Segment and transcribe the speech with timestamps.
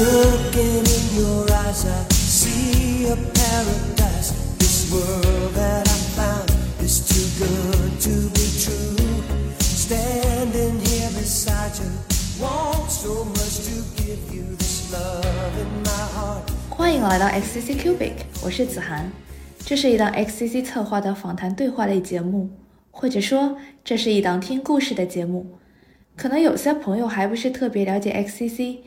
[0.00, 4.32] Looking in your eyes, I see a paradise.
[4.56, 6.50] This world that I found
[6.80, 8.96] is too good to be true.
[9.58, 11.92] Standing here beside you,
[12.40, 16.50] want so much to give you this love in my heart.
[16.70, 19.12] 欢迎来到 XCC Cubic，我是子涵。
[19.66, 22.48] 这是一档 XCC 策划的访谈对话类节目，
[22.90, 25.58] 或者说这是一档听故事的节目。
[26.16, 28.78] 可能有些朋友还不是特别了解 XCC，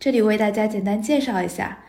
[0.00, 1.80] 这里为大家简单介绍一下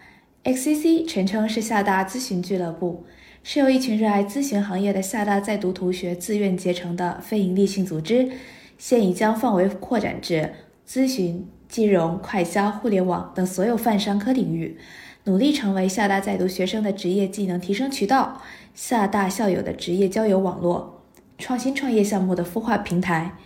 [0.44, 3.06] ，XCC 全称是厦大咨询俱乐部，
[3.42, 8.30] 是由一群热爱咨询行业的厦大在读同学自愿结成的非营利性组织，
[8.78, 10.52] 现已将范围扩展至
[10.86, 14.78] 咨询、金融、快销、互联网等所有泛商科领域，
[15.24, 18.42] 努力成为厦大在读学生的职业技能提升渠道，
[18.76, 21.02] 厦大校友的职业交友网络，
[21.38, 23.38] 创新创业项目的孵化平台。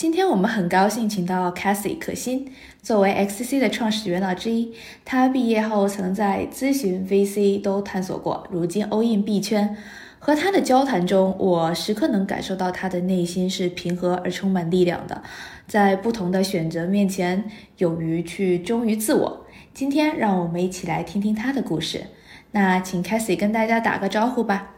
[0.00, 4.72] 今天我们很高兴请到 Cassie 可心，作为 XCC 的创始元老之一，
[5.04, 9.76] 她毕业后曾在咨询、VC 都探索过，如今 all in 币圈。
[10.18, 15.22] 和她的交谈中，我时刻能感受到她的内心是平和而充满力量的，
[15.66, 17.44] 在不同的选择面前，
[17.76, 19.44] 勇于去忠于自我。
[19.74, 22.04] 今天让我们一起来听听她的故事。
[22.52, 24.76] 那请 Cassie 跟大家打个招呼吧。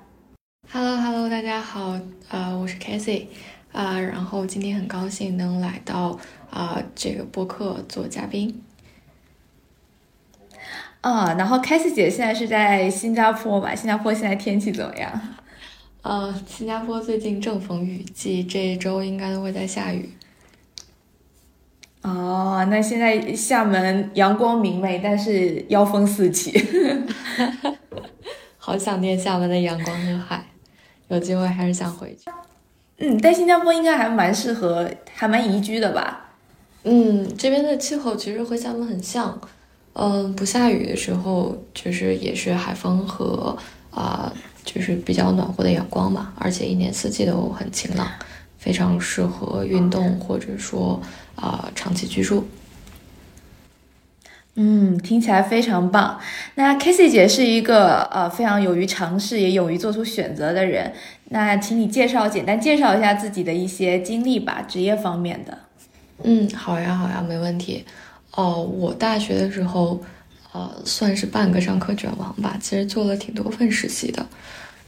[0.68, 1.96] Hello Hello，大家好，
[2.28, 3.26] 啊、我是 Casey，
[3.72, 6.18] 啊、然后今天很高兴能来到
[6.50, 8.62] 啊、这个播客做嘉宾。
[11.00, 13.74] 啊，然后 Cassie 姐现在是在新加坡吧？
[13.74, 15.20] 新加坡现在天气怎么样？
[16.02, 20.10] 呃，新加坡最近正逢雨季，这一周应该都会在下雨。
[22.02, 26.52] 哦，那现在厦门阳光明媚，但是妖风四起。
[28.58, 30.44] 好想念厦门的阳光和海，
[31.08, 32.30] 有机会还是想回去。
[32.98, 36.30] 嗯，但新加坡应该还蛮适合，还蛮宜居的吧？
[36.84, 39.40] 嗯，这边的气候其实和厦门很像，
[39.94, 43.56] 嗯，不下雨的时候，就是也是海风和
[43.90, 44.32] 啊、
[44.64, 48.08] 就是比较暖和的阳光嘛，而且一年四季都很晴朗，
[48.58, 51.00] 非常适合运动或者说
[51.34, 52.46] 啊、长期居住。
[54.54, 56.20] 嗯，听起来非常棒。
[56.56, 60.92] 那 Cassie 姐是一个呃非常勇于尝试，也勇于做出选择的人。
[61.32, 65.58] 那请你介绍，简单介绍一下自己的一些经历吧，职业方面的。
[66.22, 67.84] 嗯，好呀，好呀，没问题。
[68.34, 70.00] 哦，我大学的时候，
[70.52, 74.24] 呃，算是半个上课卷王吧，其实做了挺多份实习的。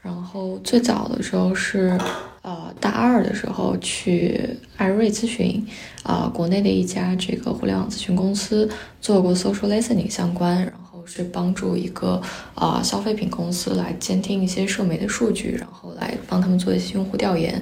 [0.02, 1.98] 然后最早的时候是，
[2.42, 5.66] 呃，大二的时候去艾瑞咨询，
[6.02, 8.68] 啊、国内的一家这个互联网咨询公司
[9.00, 12.20] 做过 social listening 相关，然后是帮助一个
[12.54, 17.60] 啊、消费品公司来监听一些社媒的数据，然后来帮他们做一些用户调研。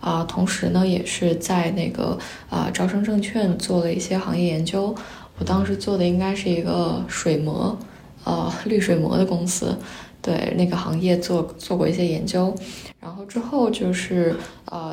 [0.00, 2.18] 啊，同时呢，也是在那个
[2.50, 4.92] 啊招商证券做了一些行业研究。
[5.38, 7.78] 我当时做的应该是一个水膜，
[8.24, 9.78] 呃，滤水膜的公司，
[10.20, 12.52] 对那个行业做做过一些研究。
[12.98, 14.92] 然后之后就是呃，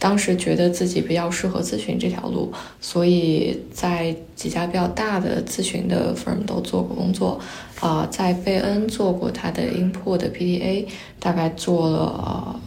[0.00, 7.38] 当时觉得自己比较适合咨询这条路，所以在几家比较大的咨询的 firm 都做过工作。
[7.78, 10.86] 啊、在贝恩做过他的 input 的 PDA，
[11.20, 12.00] 大概做了。
[12.00, 12.60] 呃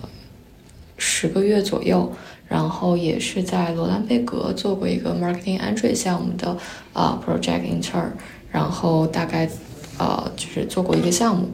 [0.95, 2.09] 十个月左右，
[2.47, 6.55] 然后也是在罗兰贝格做过一个 marketing entry 项目的
[6.93, 8.11] 啊、project intern，
[8.49, 9.49] 然后大概
[9.97, 11.49] 呃就是做过一个项目，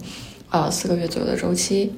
[0.51, 1.93] 呃四个月左右的周期。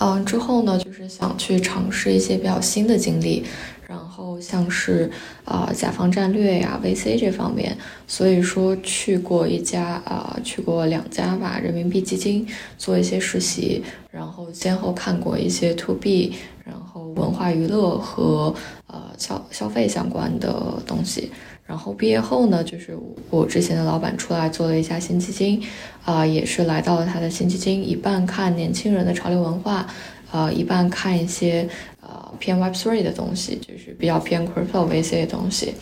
[0.00, 3.44] 嗯，之后呢，就是想去尝试一些比较新的经历，
[3.86, 5.10] 然后像是
[5.44, 7.76] 啊、呃甲方战略呀、VC 这方面，
[8.06, 13.82] 所以说去过一家啊、去过两家吧人民币基金做一些实习，
[14.12, 18.54] 然后先后看过一些 to B，然后文化娱乐和
[18.86, 21.32] 呃消消费相关的东西。
[21.68, 22.96] 然后毕业后呢，就是
[23.28, 25.62] 我之前的老板出来做了一家新基金，
[26.02, 29.86] 啊、也是来到了他的新基金，一半看年轻人的潮流文化，
[30.32, 31.68] 呃，一半看一些
[32.00, 35.74] 呃偏 Web Three 的东西，就是比较偏 Crypto VC 的东西。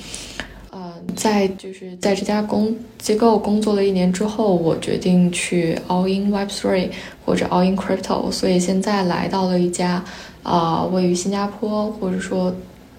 [0.72, 6.90] 呃，在就是在这家公机构工作了一年之后，我决定去 All in Web Three
[7.24, 10.04] 或者 All in Crypto，所以现在来到了一家
[10.42, 12.52] 啊、位于新加坡或者说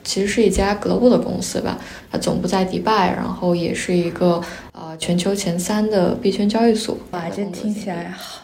[0.08, 1.78] 其实是一家 global 的公司吧，
[2.10, 6.98] 它总部在迪拜，然后也是一个呃全球前三的币圈交易所。
[7.12, 8.42] 哇，这听起来好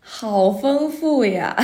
[0.00, 1.56] 好丰富呀，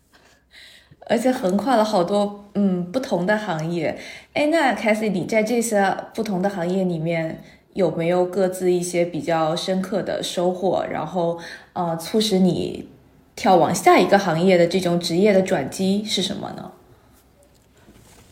[1.08, 3.98] 而且横跨了好多嗯不同的行业。
[4.34, 7.42] 哎，那 Cassie，你在这些不同的行业里面
[7.72, 10.84] 有没有各自一些比较深刻的收获？
[10.90, 11.38] 然后
[11.72, 12.86] 呃，促使你
[13.34, 16.72] 跳往下一个行业的这种职业的转机是什么呢？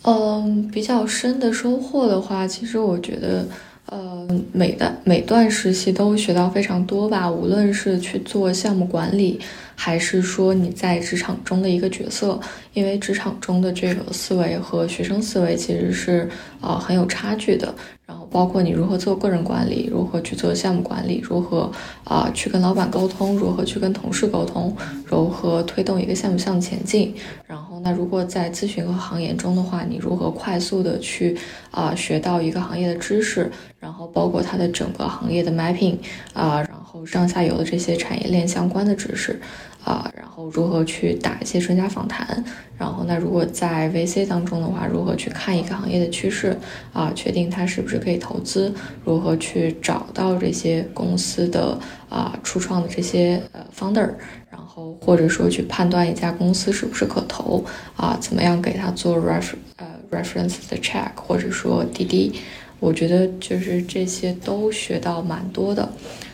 [0.09, 3.47] 嗯，比较深的收获的话，其实我觉得，
[3.87, 9.39] 呃，每段每段实习都学到非常多吧，无论是去做项目管理，
[9.81, 12.39] 还是说你在职场中的一个角色，
[12.75, 16.29] 因为职场中的这个思维和学生思维其实是
[16.61, 17.73] 呃很有差距的。
[18.05, 21.71] 然后包括你如何做个人管理，如何去做项目管理，如何
[22.03, 27.15] 啊去跟老板沟通，如何去跟同事沟通，如何推动一个项目向前进。
[27.47, 31.37] 然后那如果在咨询和行业中的话，你如何快速的去
[31.71, 33.49] 啊学到一个行业的知识，
[33.79, 35.99] 然后包括它的整个行业的 mapping
[36.33, 39.39] 啊，然后上下游的这些产业链相关的知识。
[39.89, 42.45] 啊，然后如何去打一些专家访谈？
[42.77, 46.55] 然后那如果在 VC 当中的话，如何去看一个行业的趋势？
[46.93, 48.71] 啊，确定它是不是可以投资？
[49.03, 51.79] 如何去找到这些公司的
[52.11, 54.11] 啊初创的这些呃 founder？
[54.51, 57.65] 然后或者说去判断一家公司是不是可投？
[57.97, 61.09] 啊，怎么样给他做 ref 呃 reference 的 check？
[61.17, 62.35] 或者说滴滴？
[62.79, 65.89] 我觉得就是这些都学到蛮多的。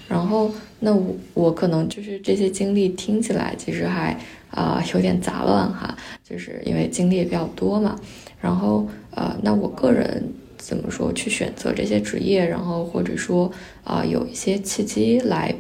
[0.09, 0.51] 然后。
[0.85, 4.17] 那我我可能就是这些经历听起来其实还
[4.51, 7.99] 啊有点杂乱哈，就是因为经历也比较多嘛。
[8.41, 10.23] 然后呃，那我个人
[10.59, 13.51] 怎么说去选择这些职业，然后或者说
[13.83, 15.55] 啊有一些契机来。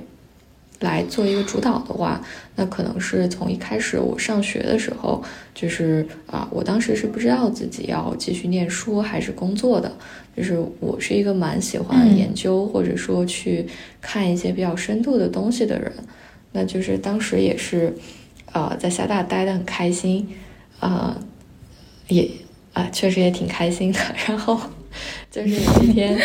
[0.80, 2.20] 来做一个主导的话，
[2.56, 5.22] 那可能是从一开始我上学的时候，
[5.54, 9.90] 就是啊，我当时是不知道自己要继续念书还是工作的。
[10.36, 13.64] 就是我是一个蛮喜欢研究或者说去
[14.00, 15.92] 看一些比较深度的东西的人。
[16.50, 17.94] 那就是当时也是，
[18.52, 20.28] 呃，在厦大待的很开心，
[20.80, 21.16] 啊，
[22.08, 22.28] 也
[22.72, 24.00] 啊确实也挺开心的。
[24.26, 24.60] 然后
[25.30, 26.18] 就是有一天，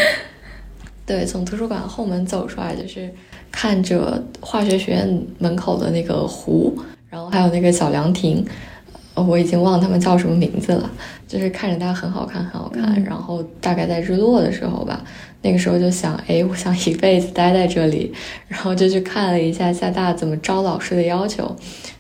[1.05, 3.09] 对，从图书馆后门走出来，就是。
[3.51, 6.77] 看着化学学院门口的那个湖，
[7.09, 8.45] 然后还有那个小凉亭，
[9.15, 10.89] 我已经忘了他们叫什么名字了。
[11.27, 13.03] 就是看着它很好看，很好看。
[13.03, 15.03] 然后大概在日落的时候吧，
[15.43, 18.11] 那个时候就想，哎，我想一辈子待在这里。
[18.49, 21.55] 然后就去看了一下厦大怎么招老师的要求，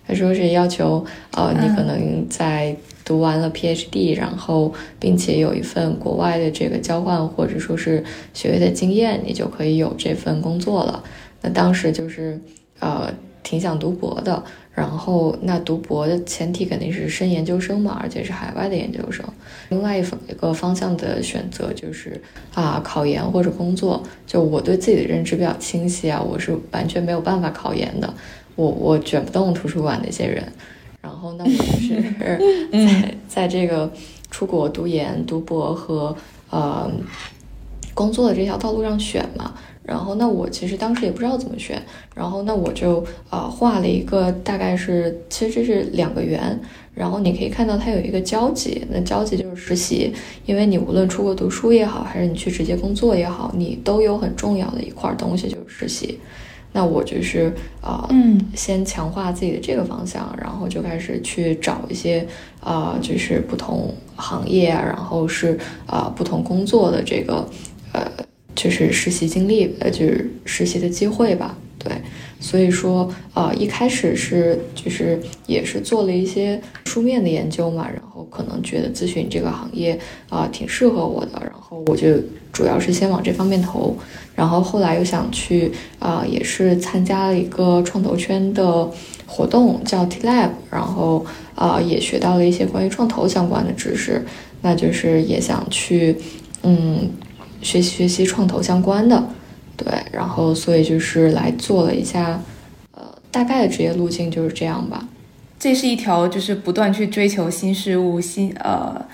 [0.07, 2.75] 他说是要求，呃，你可能在
[3.05, 8.03] 读完了 PhD，然后并且有一份国外的这个交换或者说是
[8.33, 11.03] 学位的经验，你就可以有这份工作了。
[11.41, 12.39] 那当时就是，
[12.79, 13.13] 呃，
[13.43, 14.43] 挺想读博的。
[14.73, 19.25] 然后，那读博的前提肯定是升研究生嘛，而且是海外的研究生。
[19.67, 22.21] 另外一方一个方向的选择就是
[22.53, 24.01] 啊，考研或者工作。
[24.25, 28.13] 就我对自己的认知比较清晰啊，我是完全没有办法考研的。
[28.55, 30.41] 我我卷不动图书馆那些人。
[31.01, 33.91] 然后，那我就是 在在这个
[34.31, 36.15] 出国读研、读博和
[36.49, 36.89] 呃
[37.93, 39.53] 工作的这条道路上选嘛。
[39.83, 41.81] 然后，那我其实当时也不知道怎么选。
[42.13, 46.59] 然后，那我就呃画了一个，大概是其实这是两个圆。
[46.93, 50.13] 然后你可以看到它有一个交集，那交集就是实习。
[50.45, 56.19] 因为你无论出国读书也好，还是你去直接工作也好，你都有很重要的一块东西就是实习。
[56.73, 62.27] 那我就是啊，嗯，先强化自己的这个方向，然后就开始去找一些
[62.59, 67.47] 啊，就是不同行业啊，然后是啊不同工作的这个
[67.93, 68.05] 呃。
[68.55, 71.91] 就是实习经历，呃，就是实习的机会吧，对，
[72.39, 79.97] 所以说，呃，一开始是就是也是做了一些书面的研究嘛，然后可能觉得咨询这个行业
[80.27, 82.17] 啊挺适合我的，然后我就
[82.51, 83.95] 主要是先往这方面投，
[84.35, 88.91] 然后后来又想去啊，也是参加了一个创投圈的
[89.25, 94.25] 活动叫 T Lab，然后啊也学到了一些关于创投相关的知识，
[94.61, 96.17] 那就是也想去，
[96.63, 97.09] 嗯。
[97.61, 99.23] 学习学习创投相关的，
[99.75, 102.41] 对，然后所以就是来做了一下，
[102.91, 105.07] 呃，大概的职业路径就是这样吧。
[105.59, 109.05] 这是一条就是不断去追求新事物、新呃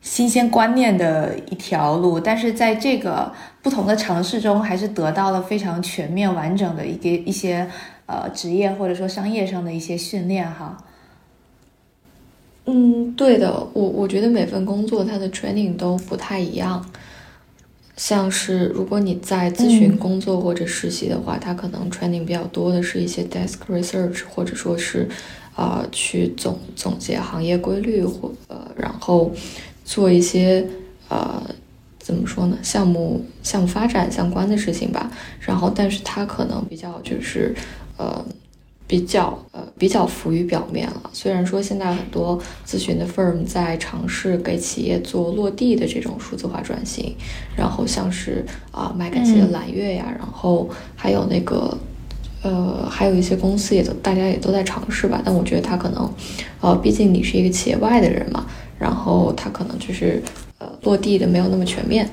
[0.00, 7.68] 新鲜观念的一条路，但是在这个不同的尝试中，还是得到了非常全面完整的一个一些
[8.06, 10.78] 呃职业或者说商业上的一些训练哈。
[12.66, 16.84] 嗯，对的，我我觉得每份工作它的 training 都不太一样。
[17.98, 25.08] 像是如果你在咨询工作或者实习的话，它可能 training 比较多的是一些 desk research，或者说是，
[25.56, 29.32] 呃，去总总结行业规律或呃，然后
[29.84, 30.64] 做一些
[31.08, 31.42] 呃，
[31.98, 35.10] 怎么说呢，项目项目发展相关的事情吧。
[35.40, 37.54] 然后，但是它可能比较就是
[37.96, 38.24] 呃。
[38.88, 41.10] 比较呃比较浮于表面了。
[41.12, 47.14] 虽然说现在很多咨询的 firm 在尝试给企业做落地的这种数字化转型，
[47.54, 51.76] 然后像是啊麦肯锡的蓝月呀，然后还有那个
[52.42, 55.20] 呃还有一些公司也都大家也都在尝试吧。
[55.22, 56.10] 但我觉得他可能
[56.62, 58.46] 呃毕竟你是一个企业外的人嘛，
[58.78, 60.22] 然后他可能就是
[60.56, 62.08] 呃落地的没有那么全面。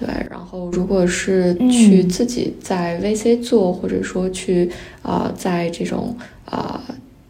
[0.00, 4.70] 对，然后如果是去自己在 VC 做，或者说去
[5.02, 6.16] 啊，在这种
[6.46, 6.80] 啊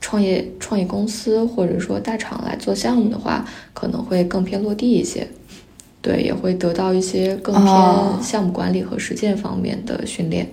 [0.01, 5.27] 创业创业公司或者说大厂来做项目的话，可能会更偏落地一些。
[6.01, 10.49] 对，也会得到一些更偏项目管理和实践方面的训练。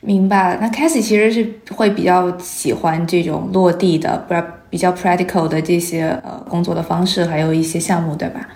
[0.00, 0.56] 明白。
[0.60, 4.34] 那 Cassie 其实是会比较喜欢这种落地的，不
[4.70, 8.48] 比较 practical 的这些呃工作的方式，还有一些项目，对吧？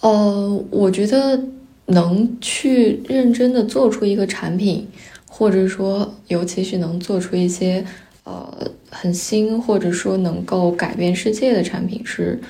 [0.00, 1.40] 呃，我觉得
[1.86, 4.86] 能去认真的做出一个产品，
[5.28, 7.84] 或者说，尤其是能做出一些
[8.24, 12.40] 呃很新，或者说能够改变世界的产品是。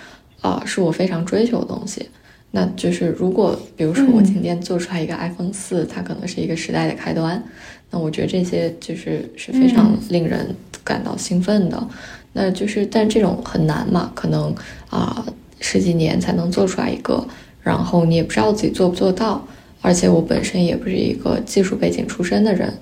[0.41, 2.09] 啊，是我非常追求的东西。
[2.53, 7.43] 那就是如果，比如说我今天做出来一个 iPhone 四，它可能是一个时代的开端。
[7.91, 11.89] 那我觉得这些就是是非常令人感到兴奋的。
[12.33, 14.55] 那就是，但这种很难嘛，可能
[14.91, 15.27] 啊
[15.61, 17.27] 十几年才能做出来一个，
[17.63, 19.47] 然后你也不知道自己做不做到。
[19.81, 22.73] 而且我本身也不是一个技术背景出身的人，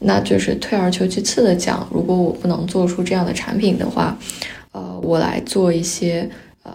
[0.00, 4.18] 那就是退而求其次的讲，如果我不能做出这样的产品的话，
[4.72, 6.28] 呃，我来做一些。
[6.62, 6.72] 呃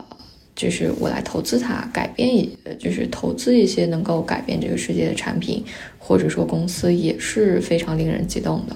[0.55, 5.63] 就是我来投资它，改变一，就是投资一些能够改变这个世界的产品，
[5.97, 8.75] 或者说公司也是非常令人激动的。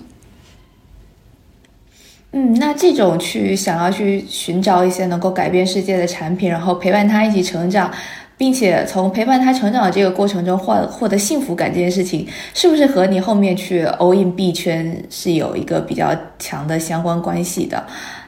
[2.35, 7.91] 嗯，那这种去想要去寻找一些能够改变世界的产品，然后陪伴他一起成长，
[8.35, 16.09] 并且从陪伴他成长的这个过程中获获得幸福感这件事情，是不是和你后面去 all in 币圈是有一个比较
[16.39, 17.85] 强的相关关系的？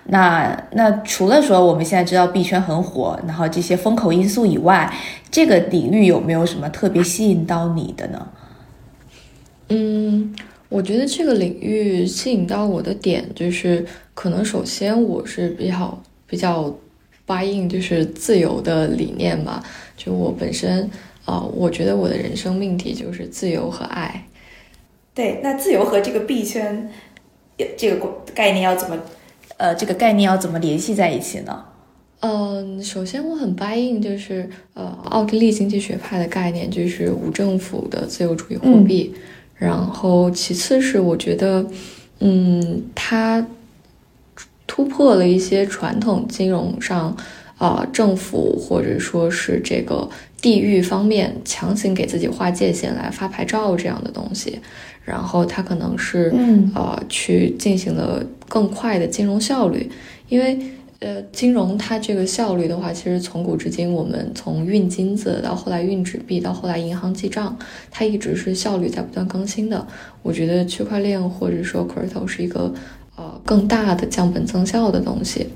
[0.07, 4.93] 那那除了说我们现在知道币圈很火，然后这些风口因素以外，
[5.31, 8.27] 这个领域有没有什么特别吸引到你的呢？
[9.69, 10.35] 嗯，
[10.75, 16.77] 我觉得这个领域吸引到我的点就是，可能首先我是比较比较
[17.25, 19.63] buy in 就是自由的理念吧。
[19.95, 20.89] 就我本身
[21.23, 24.27] 啊，我觉得我的人生命题就是自由和爱。
[25.13, 26.91] 对，那自由和这个币圈
[27.77, 28.99] 这个概念要怎么？
[29.55, 31.63] 呃，这个概念要怎么联系在一起呢？
[32.19, 39.13] 嗯，首先我很 buy in，就是呃，奥地利经济学派的概念就是无政府的自由主义货币。
[39.55, 41.65] 然后其次是我觉得，
[42.19, 43.45] 嗯，它
[44.67, 47.15] 突破了一些传统金融上
[47.57, 50.09] 啊，政府或者说是这个
[50.41, 54.59] 地域方面强行给自己划界限来发牌照这样的东西。
[55.03, 56.33] 然后它可能是
[56.73, 59.87] 呃去进行了更快的金融效率，
[60.27, 60.59] 因为
[61.05, 67.55] 呃金融它这个效率的话，其实从古至今，我们从运金子到后来运纸币到后来银行记账，
[67.91, 69.85] 它一直是效率在不断更新的。
[70.23, 72.73] 我觉得区块链或者说 crypto 是一个
[73.15, 75.47] 呃更大的降本增效的东西。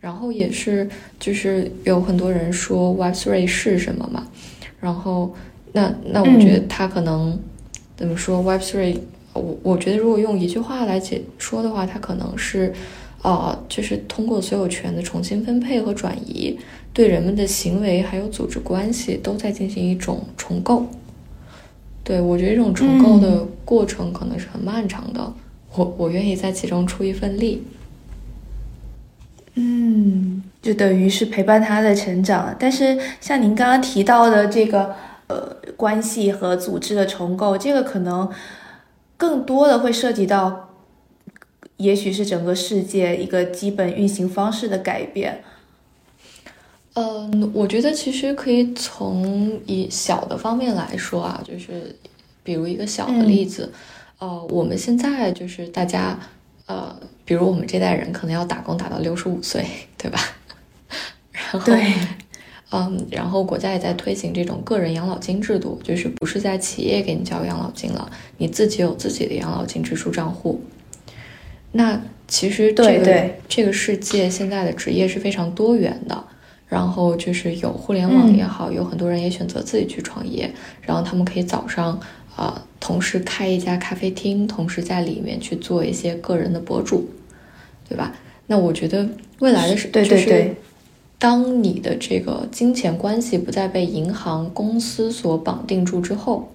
[0.00, 0.88] 然后也是
[1.20, 4.26] 就是有很多人说 Web3 是什么嘛，
[4.80, 5.32] 然后
[5.72, 7.38] 那那我觉得它可能。
[7.96, 8.96] 怎么说？Web three，
[9.32, 12.72] 我我觉得如果用一句话来解说的话，它可能是，
[13.22, 16.58] 呃，就是通过所有权的重新分配和转移，
[16.92, 20.86] 对人们的行为还有组织关系都在进行一种重构。
[22.02, 25.32] 对我觉得这种重构的过程可能是很漫长的，
[25.74, 27.64] 我我愿意在其中出一份力。
[29.54, 32.54] 嗯，就等于是陪伴他的成长。
[32.58, 34.94] 但是像您刚刚提到的这个。
[35.28, 38.26] 呃，关系和组织的重构，这个可能
[39.18, 40.67] 更多的会涉及到，
[41.78, 45.42] 也许是整个世界一个基本运行方式的改变。
[46.92, 51.96] 嗯，我觉得其实可以从以小的方面来说啊，就是
[52.44, 53.72] 比如一个小的例子，
[54.18, 56.18] 呃，我们现在就是大家，
[56.66, 56.94] 呃，
[57.24, 59.64] 比如我们这代人可能要打工打到六十五岁，
[59.96, 60.20] 对吧？
[61.32, 61.60] 然后。
[61.60, 61.94] 对。
[62.70, 70.60] 嗯，然后国家也在推行这种个人养老金制度，就是不是在企业给你交养老金了，你自己有自己的养老金支出账户。
[71.72, 76.24] 那其实这个这个世界现在的职业是非常多元的，
[76.66, 80.50] 然后就是有互联网也好，有很多人也选择自己去创业，
[80.82, 81.98] 然后他们可以早上
[82.34, 87.08] 啊，同时开一家咖啡厅，同时在里面去做一些个人的博主，
[87.88, 88.14] 对吧？
[88.46, 89.08] 那我觉得
[89.40, 90.56] 未来的是对对对。
[91.18, 96.52] 当你的这个金钱关系不再被银行公司所绑定住之后，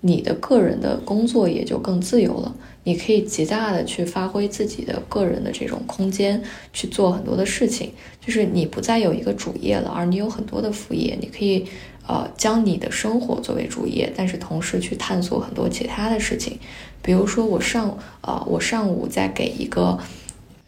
[0.00, 2.54] 你的个人的工作也就更自由了。
[2.88, 6.42] 你可以极大的去发挥自己的个人的这种空间，
[6.72, 7.92] 去做很多的事情。
[8.24, 11.14] 就是你不再有一个主业了，而你有很多的副业。
[11.20, 11.66] 你可以
[12.06, 16.58] 呃将你的生活作为主业，但是同时去探索很多其他的事情。
[17.02, 19.98] 比如说我上呃我上午在给一个。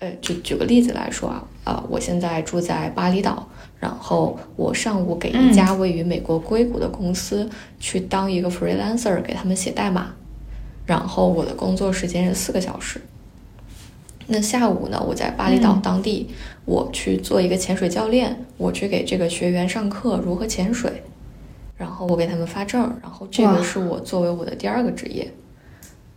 [0.02, 3.46] 呃，就举个例子来说啊，呃，我现在住在巴厘岛，
[3.78, 7.46] 然后我上午给一家位于美国硅谷的公司
[7.78, 10.14] 去当一个 freelancer，给他们写代码，
[10.90, 13.00] 然后我的工作时间是四个小时。
[14.26, 16.28] 那下午呢，我在巴厘岛当地，
[16.64, 21.04] 我去做一个潜水教练，我去给这个学员上课如何潜水，
[21.76, 25.32] 然后我给他们发证，然后这个是我作为我的第二个职业。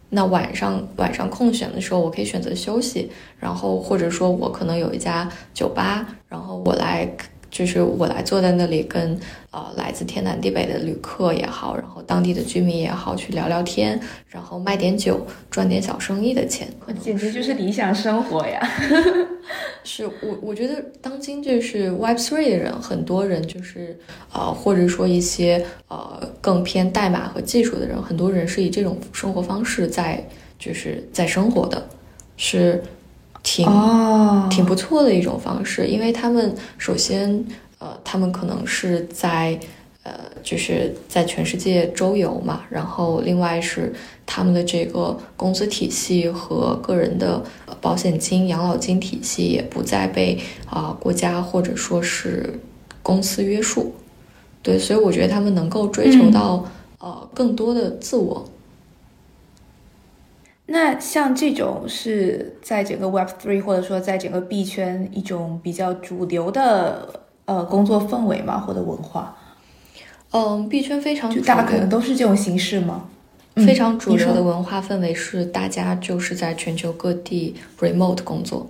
[0.10, 7.08] 那晚上晚上空闲的时候，我可以选择休息，然后或者说我可能有一家酒吧，然后我来。
[7.53, 9.15] 就是我来坐在那里，跟
[9.51, 16.67] 呃来自天南地北的旅客也好，然后当地的居民也好，去聊聊天，然后卖点酒，赚点小生意的钱，
[17.00, 18.60] 简直就是理想生活呀！
[19.86, 23.95] 是我我觉得当今就是 Web Three 的人，很多人就是
[24.33, 31.88] 呃或者说一些呃更偏代码和技术的人，很多人是以这种生活方式在就是在生活的，
[32.36, 32.81] 是。
[33.53, 37.45] 挺挺不错的一种方式，因为他们首先，
[37.77, 39.60] 呃，他们可能是在，
[40.01, 43.93] 呃，就是在全世界周游嘛，然后另外是
[44.25, 47.43] 他们的这个工资体系和个人的
[47.79, 52.60] 保险金、养老金体系也不再被啊国家或者说是
[53.03, 53.93] 公司约束，
[54.63, 56.65] 对，所以我觉得他们能够追求到
[56.98, 58.50] 呃更多的自我。
[60.65, 69.38] 那像这种是在整个 Web Three 或者说在整个币圈一种比较主流的呃工作氛围嘛，或者文化。
[70.32, 73.10] 嗯，币圈非常就大家可能都是这种形式吗？
[73.55, 78.67] 非常主流的文化氛围是大家就是在全球各地 remote 工作。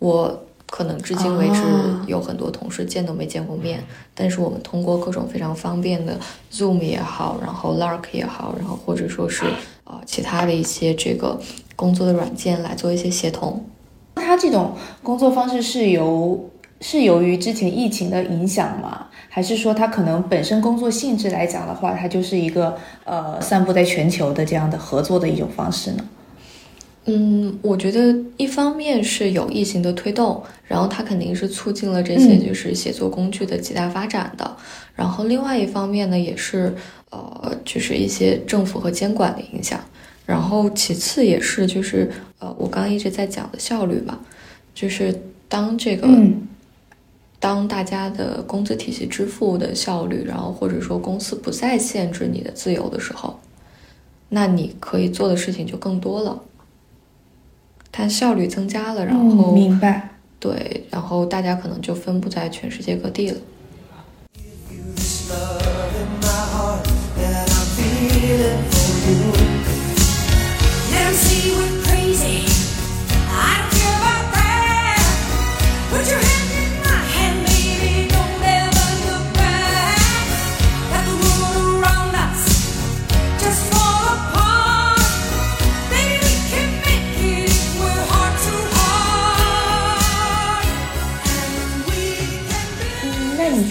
[0.00, 1.62] 我可能至今为止
[2.06, 3.82] 有很多同事见都没见过面，
[4.14, 6.18] 但是我们通过各种非常方便的
[6.50, 9.44] Zoom 也好，然后 Lark 也好，然后或者说是。
[9.82, 11.36] 啊，其他的一些这个
[11.74, 13.64] 工作的软件来做一些协同。
[14.14, 16.48] 他这种工作方式是由
[16.80, 19.08] 是由于之前疫情的影响吗？
[19.28, 26.04] 还是说他可能本身工作性质来讲的话，它就是一个呃散布在全球的这样的合作的一种方式呢？
[27.06, 34.56] 嗯，我觉得一方面是有疫情的推动，然后它肯定是促进了这些就是写作工具的极大发展的。
[34.94, 36.74] 然后另外一方面呢，也是。
[37.12, 39.80] 呃，就是一些政府和监管的影响，
[40.24, 42.08] 然后其次也是就是
[42.38, 44.16] 呃，我刚刚一直在讲的效率嘛，
[44.72, 45.12] 就是
[45.48, 46.06] 当这个，
[47.40, 53.40] 当大家的工资体系支付的效率，然后或者说公司不再限制你的自由的时候，
[54.28, 56.40] 那你可以做的事情就更多了，
[57.92, 63.36] 它效率增加了，然后明白，对，然后大家可能就分布在全世界各地了。
[65.28, 65.36] 那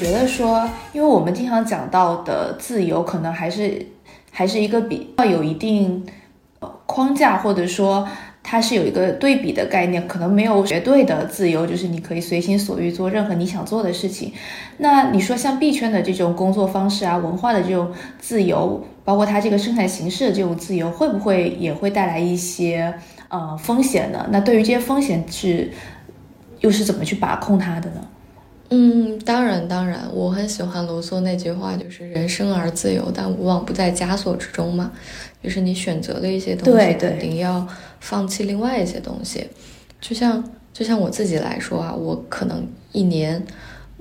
[0.10, 3.86] 觉得说，因为我们经常讲到的自由，可能还是
[4.32, 6.06] 还是一个比较有一定。
[6.86, 8.06] 框架或者说
[8.42, 14.34] 它是有一个对比的概念，可能没有绝对的自由，就是你可以随心所欲做任何你想做的事情。
[14.80, 22.92] 那你说像币圈的这种工作方式啊，文化的这种自由，包括它这个生产形式的这种自由，会不会也会带来一些
[23.28, 24.28] 呃风险呢？
[24.32, 25.72] 那对于这些风险是
[26.60, 28.02] 又是怎么去把控它的呢？
[28.70, 34.92] 嗯，当然当然，我很喜欢罗素那句话，就是“人生而自由，但无往不在枷锁之中”嘛。
[35.42, 37.68] 就是你选择了一些东西，肯定要
[38.00, 39.48] 放弃另外一些东西。
[40.02, 43.42] 就像就像我自己来说啊，我可能一年，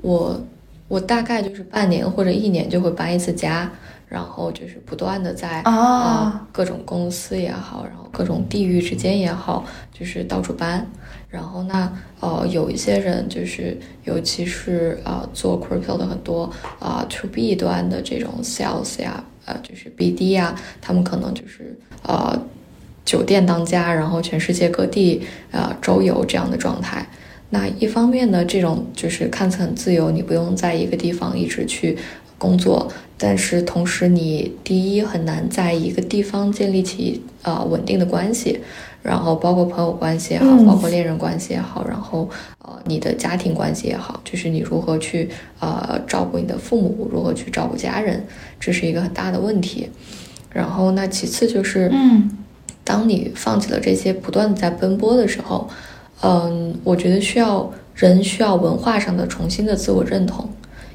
[0.02, 0.40] 我
[0.88, 3.70] 我大概就是半年或者一年就会搬一次家，
[4.08, 10.86] 然后就是不断的在啊各种公司也好，然后各种地域之间也好，就是到处搬。
[11.28, 19.22] 然后那呃有一些人就是，尤其是啊做 crypto 的很多啊 to B 端的这种 sales 呀。
[19.44, 22.38] 呃，就是 BD 呀，他们可能就是呃，
[23.02, 27.08] 酒店当家，然后全世界各地呃周游这样的状态。
[27.48, 31.96] 那一方面呢，这种就是看似很自由，你不用在一个地方一直去
[32.38, 38.60] 工作，但是同时你第一很难在一个地方建立起呃稳定的关系。
[39.00, 42.28] 然后包括朋友关系也好，包括恋人关系也好，然后
[42.62, 48.22] 呃你的家庭关系也好，就是你如何去呃照顾你的父母，如何去照顾家人，
[48.58, 49.88] 这是一个很大的问题。
[50.52, 52.28] 然后那其次就是，嗯，
[52.82, 55.68] 当你放弃了这些，不断的在奔波的时候，
[56.20, 60.46] 嗯，我觉得需要人需要文化上的重新的自我认同。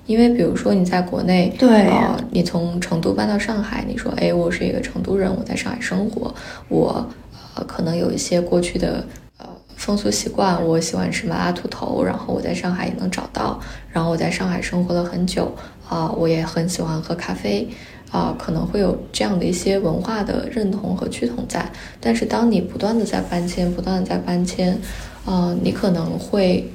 [0.06, 6.34] 因为比如说你在国内，对呃，你从成都搬到上海，你说，哎，我是一个成都人，我在上海生活，
[6.70, 7.08] 我
[7.56, 9.06] 呃可能有一些过去的
[9.38, 13.60] 呃风俗习惯，我喜欢吃麻辣兔头，然后我在上海也能找到，
[13.92, 15.54] 然后我在上海生活了很久，
[15.88, 17.68] 啊、我也很喜欢喝咖啡。
[18.12, 21.68] 啊、可能会有这样的一些文化的认同和趋同在，
[22.00, 24.78] 但是当你不断的在搬迁，不断的在搬迁，
[25.26, 26.72] 呃，你可能会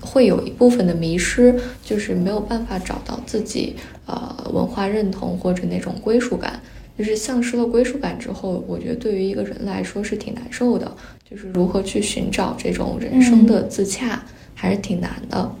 [0.00, 6.60] 会有一部分的迷失，就是没有办法找到自己呃文化认同或者那种归属感。
[6.98, 10.90] 就是丧失了归属感之后，我觉得对于一个人来说是挺难受的。
[11.30, 14.20] 就是如何去寻找这种人生的自洽，
[14.54, 15.52] 还是挺难的。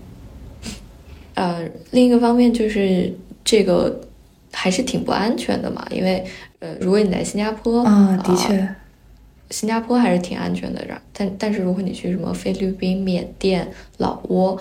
[1.34, 4.00] 呃，另一个方面就是这个
[4.52, 6.22] 还是挺不安全的嘛，因为
[6.58, 8.76] 呃，如果你在新加坡啊，的确，呃
[9.50, 14.58] 新加坡还是挺安全的，然但但是如果你去什么菲律宾、缅甸、老挝，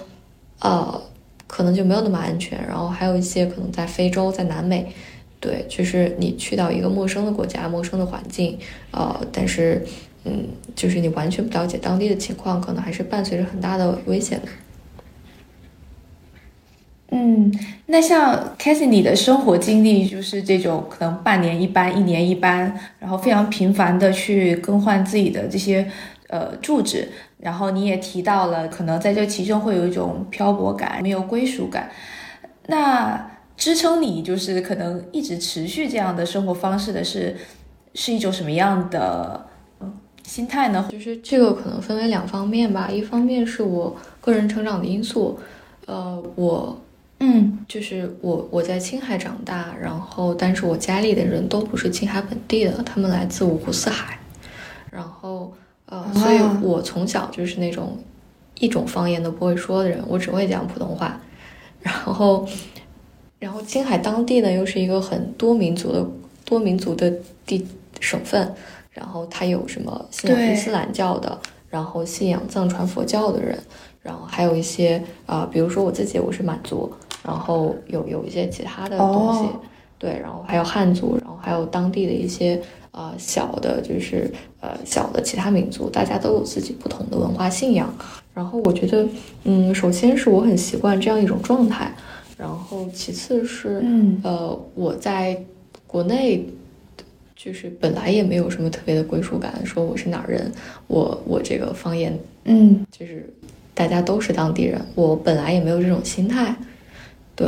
[0.60, 1.02] 呃，
[1.48, 2.60] 可能就没有那么安全。
[2.68, 4.92] 然后还有一些可能在非洲、在南美，
[5.40, 8.58] 对，就是你去到一个陌生的国家、陌生的环境，
[8.92, 9.86] 呃，但是
[10.26, 14.48] 嗯，就是你完全不了解当地的情况，可能还是伴随着很大的危险的。
[17.12, 17.52] 嗯，
[17.88, 25.90] 那像 c a s i e 你的生活经历就是这种可能半年一班、一年一班，然后非常频繁的去更换自己的这些
[26.28, 31.90] 呃住址，然后你也提到了，可能在这其中会有一种漂泊感，没有归属感。
[32.68, 37.36] 那支撑你就是可能一直持续这样的生活方式的是
[37.96, 39.48] 是一种什么样的
[40.24, 40.88] 心态呢？
[40.92, 45.40] 就是这个可能分为两方面吧，一方面是我个人成长的因素，
[45.88, 46.80] 呃，我
[47.20, 47.58] 嗯。
[47.68, 54.18] 就是我我在青海长大，然后但是我家里的人都不是青海本地的，他们来自五湖四海，
[54.90, 55.54] 然后
[55.86, 57.96] 呃，所以啊我从小就是那种
[58.56, 61.22] 一种方言都不会说的人，我只会讲普通话，
[61.80, 62.48] 然后
[63.38, 66.04] 然后青海当地呢又是一个很多民族的
[66.44, 67.14] 多民族的
[67.46, 67.64] 地
[68.00, 68.52] 省份，
[68.90, 73.62] 然后它有什么信仰伊斯兰教的，然后信仰藏传佛教的人，
[74.02, 76.92] 然后还有一些啊、比如说我自己我是满族，
[77.24, 79.60] 然后有有一些其他的东西，哦
[79.98, 84.32] 对，然后还有汉族，然后还有当地的一些呃小的，就是
[84.62, 87.94] 呃小的其他民族，大家都有自己不同的文化信仰。
[88.34, 89.06] 然后我觉得，
[89.44, 91.94] 嗯，首先是我很习惯这样一种状态，
[92.38, 94.22] 然后其次是，嗯。
[94.24, 95.44] 呃，我在
[95.86, 96.48] 国内
[97.36, 100.50] 就是本来也没有什么特别的归属感，说我是哪儿人，
[100.88, 102.86] 我我这个方言嗯。
[102.90, 103.30] 就是
[103.80, 106.54] 大家都是当地人，我本来也没有这种心态，
[107.34, 107.48] 对。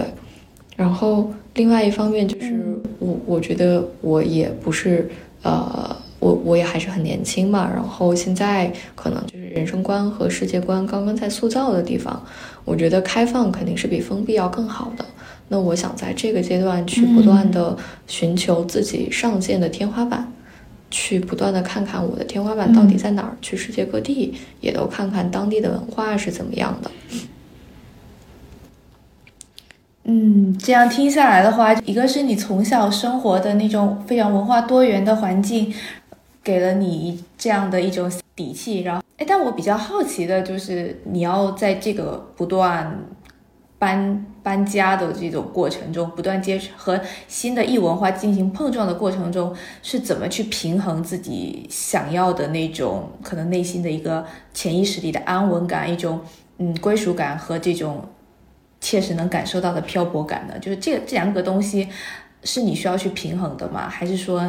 [0.78, 5.10] 然后另外一方面就是嗯我我觉得我也不是
[5.44, 12.24] 呃，我我也还是很年轻嘛，然后现在可能就是人生观和世界观刚刚在塑造的地方，
[12.63, 15.04] 我觉得开放肯定是比封闭要更好的。
[15.50, 17.76] 那我想在这个阶段去不断的
[18.08, 20.31] 寻求自己上限的天花板，
[20.91, 26.91] 去不断的看看我的天花板到底在哪儿，去世界各地也都看看当地的文化是怎么样的。
[30.04, 35.73] 嗯，这样听下来的话，一个是你从小生活的那种非常文化多元的环境，
[36.43, 38.82] 给了你这样的一种底气。
[38.82, 42.99] 然后，哎，但我比较好奇的就是，你要在这个不断
[43.82, 56.22] 搬搬家的这种过程中，不断接触和新的异文化进行碰撞的过程中，是怎么去平衡自己想要的那种可能内心的一个潜意识里的安稳感，一种
[56.60, 58.08] 嗯归属感和这种
[58.80, 60.60] 切实能感受到的漂泊感呢？
[60.60, 61.88] 就是这这两个东西
[62.44, 63.89] 是你需要去平衡的吗？
[63.89, 64.44] 还是说，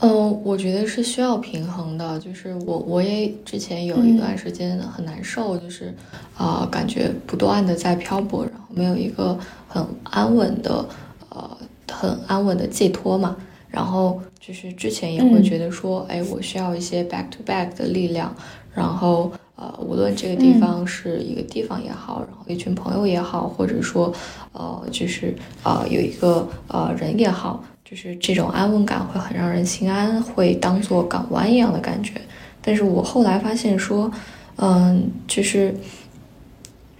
[0.00, 2.18] 嗯，我觉得是需要平衡的。
[2.20, 5.92] 就是我我也之前有一段时间很难受，就是
[6.36, 10.84] 啊、感觉不断的在漂泊，然后没有一个很安稳的
[11.30, 11.58] 呃
[11.90, 13.36] 很安稳的寄托嘛。
[13.68, 18.34] 然后就是之前也会嗯觉得说，哎，我需要一些 back to back 的力量，
[18.72, 24.12] 然后呃，无论这个地嗯方是一个地方也好，然后一群朋友也好，或者说
[24.52, 25.34] 呃，就是
[25.64, 32.12] 呃有一个呃人也好，就是这种安稳感会很让人心安，会当做港湾一样的感觉。
[32.60, 34.12] 但是我后来发现说，
[34.56, 35.74] 嗯，就是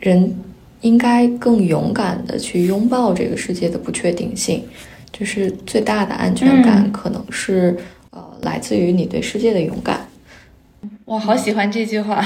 [0.01, 0.35] 人
[0.81, 4.65] 应该更勇敢的去拥抱这个世界的不确定性，
[5.13, 7.77] 就是最大的安全感嗯可能是、
[8.11, 10.09] 呃来自于你对世界的勇敢。
[11.05, 12.25] 我好喜欢这句话。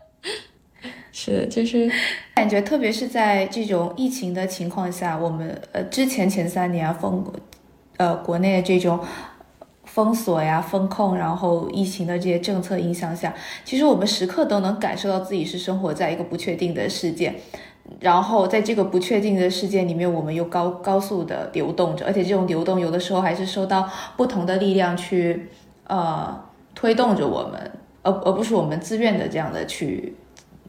[1.12, 1.90] 是，就是
[2.36, 7.24] 感觉特别是在这种疫情的情况下，我们呃之前前三年啊封
[7.96, 9.00] 呃国内的这种
[9.84, 17.34] 封锁呀、风控，然后疫情的这些政策影响下，其实我们时刻都能感受到自己是生活在一个不确定的世界。
[18.00, 25.48] 然后在这个不确定的世界里面，我们又高高速的流动着，而且这种流动有的时候还是受到不同的力量去
[25.86, 26.38] 呃
[26.74, 27.72] 推动着我们，
[28.02, 30.14] 而而不是我们自愿的这样的去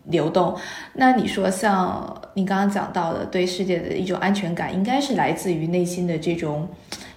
[0.09, 0.55] 流动。
[0.93, 6.67] 那你说，像你刚刚讲到的，对世界的一种安全感，应该是来自于内心的这种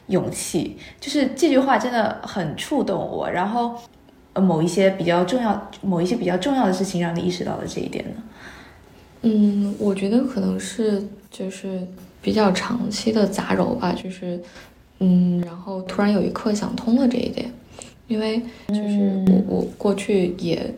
[0.08, 0.76] 勇气。
[1.00, 3.30] 就是这句话真的很触动我。
[3.30, 3.74] 然后，
[4.32, 8.22] 呃，某一些比较重要、某一些比较重要的事情，让你意识到了这一点呢？
[9.22, 11.86] 嗯，我觉得可能是就是
[12.22, 14.40] 比较长期的杂糅吧，就是
[14.98, 17.52] 嗯，然后突然有一刻想通了这一点，
[18.08, 20.72] 因为就是我我过去也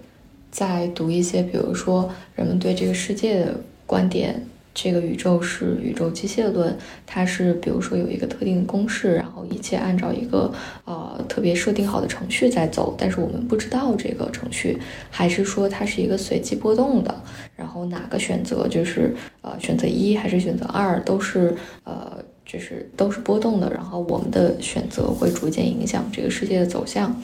[0.53, 4.41] 在读一些，比如说人们对这个世界的观点。
[4.75, 6.75] 这个宇宙是宇宙机械论，
[7.07, 10.51] 它是比如说有一个特定的公式，然后一切按照一个
[10.87, 14.79] 呃特别设定好的程序在走，但是我们不知道这个程序，
[15.11, 17.15] 还是说它是一个随机波动的，
[17.55, 27.15] 然后哪个选择就是呃选择一还是选择二都是呃就是都是波动的，然后我们的选择会逐渐影响这个世界的走向，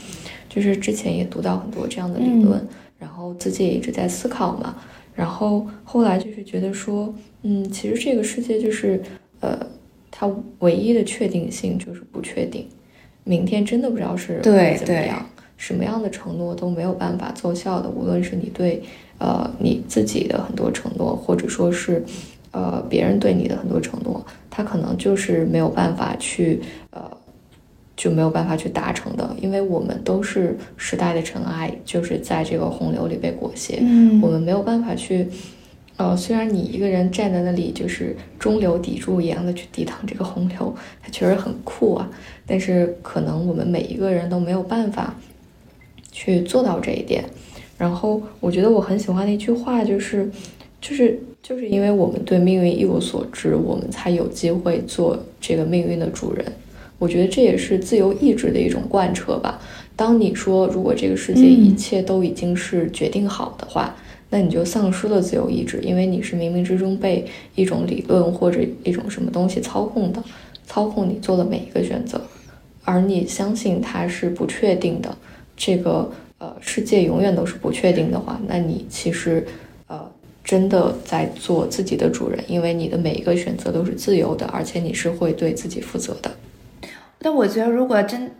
[0.50, 2.62] 就是之前也读到很多这样的理论，
[2.98, 4.76] 然后自己也一直在思考嘛。
[5.14, 9.02] 然后后来就是觉得说，嗯，其实这个世界就是，
[9.40, 9.58] 呃，
[10.10, 10.30] 它
[10.60, 12.68] 唯一的确定性就是不确定，
[13.24, 18.80] 明天真的不知道是会怎么样，什么样的承诺都没有办法奏效的，无论是你对，
[19.18, 22.04] 呃，你自己的很多承诺，或者说是，
[22.52, 27.17] 呃，别人对你的很多承诺，他可能就是没有办法去，呃。
[27.98, 33.76] 就没有办法去达成的，因为我们都是时代的尘埃，就是在这个洪流里被裹挟。
[33.80, 35.26] 嗯，我们没有办法去，
[35.96, 42.08] 呃，虽然你一个人站在那里，就是中流砥柱一样的去抵挡这个洪流，它确实很酷啊。
[42.46, 45.16] 但是可能我们每一个人都没有办法
[46.12, 47.24] 去做到这一点。
[47.76, 50.30] 然后我觉得我很喜欢的一句话就是，
[50.80, 56.46] 就是就是因为我们对命运一无所知，我们才有机会做这个命运的主人。
[56.98, 59.60] 我觉得这也是自由意志的一种贯彻吧。
[59.96, 63.94] 当你说如果这个世界一切都已经是决定好的话，
[64.30, 70.22] 那你就丧失了自由意志，因为你是冥冥之中被一种理论或者一种什么东西操控的，
[70.66, 72.20] 操控你做的每一个选择。
[72.84, 75.16] 而你相信它是不确定的，
[75.56, 79.46] 这个呃世界永远都是不确定的话，那你其实
[79.86, 80.00] 呃
[80.44, 86.30] 真的在做自己的主人，因为你的每一个选择都是自由的，而且你是会对自己负责的。
[87.18, 88.30] 但我觉得，如果真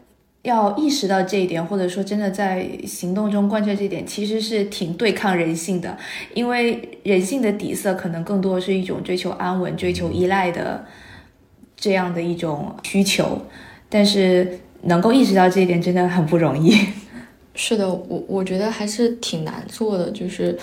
[0.43, 5.99] 要意识到这一点，或者说真的在行动中贯彻这一点，其实是挺对抗人性的，
[6.33, 10.85] 因为人性的底色可能更多是一种追求安稳、追求依赖的
[11.77, 13.41] 这样的一种需求。
[13.89, 16.77] 但是能够意识到这一点，真的很不容易。
[17.55, 20.09] 是的，我我觉得还是挺难做的。
[20.13, 20.57] 就是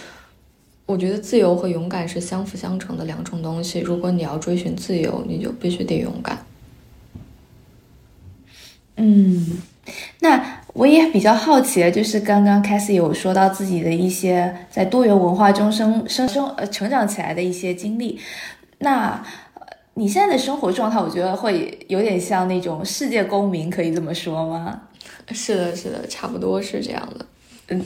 [0.86, 3.82] 我觉得自由和勇敢是相辅相成的两种东西。
[3.82, 6.45] 如果你要追寻自由，你就必须得勇敢。
[8.98, 9.58] 嗯，
[10.22, 18.20] 那我也比较好奇，就是刚刚 c a s i e 有说到自己的一些在多元文化中生生生呃成长起来的一些经历。
[18.80, 19.24] 那
[19.96, 24.82] 你现在的生活状态，我觉得会有点像那种世界公民，可以这么说吗？
[25.32, 27.26] 是的，是的，差不多是这样的。
[27.70, 27.82] 嗯，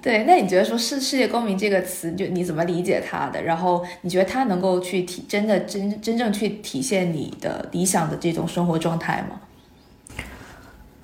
[0.00, 0.24] 对。
[0.24, 3.42] 那你觉得说“世世界公民”这个词，就你怎么理解它的？
[3.42, 9.40] 然后你觉得它能够去体真的真真正去体现你的理想的这种生活状态吗？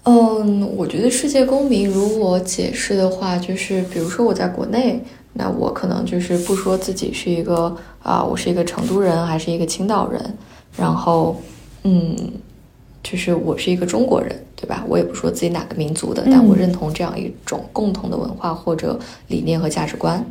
[0.04, 4.98] 嗯，我觉得世界公民，如果解释的话，就是比如说我在国内，
[5.34, 10.34] 那我可能就是不说自己是一个啊，我是一个成都人，还是一个青岛人，
[10.74, 11.36] 然后，
[11.82, 12.16] 嗯，
[13.02, 14.82] 就是我是一个中国人，对吧？
[14.88, 20.24] 我也不说自己哪个民族的，但我认同这样一种共同的文化或者理念和价值观。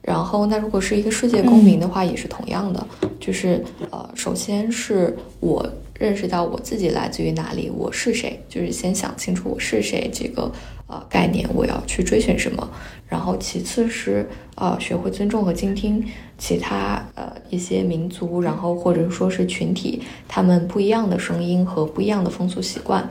[0.00, 2.86] 然后，那如果是一个世界公民的话，也是同样的，
[3.20, 5.64] 就是呃，首先是我。
[5.98, 10.52] 认识到我自己来自于哪里，我是谁，就是先想清楚我是谁这个
[10.86, 12.70] 呃概念，我要去追寻什么。
[13.08, 16.04] 然后其次是呃学会尊重和倾听
[16.36, 23.08] 其他呃一些民族，然后或者说是群体他们不一样的声音和不一样的风俗习惯。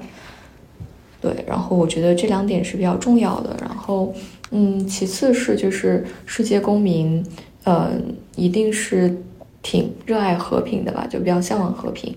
[1.21, 3.57] 对，然后我觉得这两点是比较重要的。
[3.61, 4.13] 然后
[4.51, 7.25] 嗯，其次是就是世界公民，
[7.63, 9.23] 嗯，一定是
[9.63, 12.15] 挺热爱和平的吧，就比较向往和平。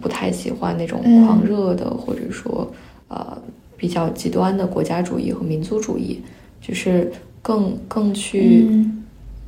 [0.00, 2.70] 不太喜欢那种狂热的，或者说，
[3.08, 3.36] 呃，
[3.76, 6.22] 比较极端的国家主义和民族主义，
[6.60, 8.66] 就是更更去，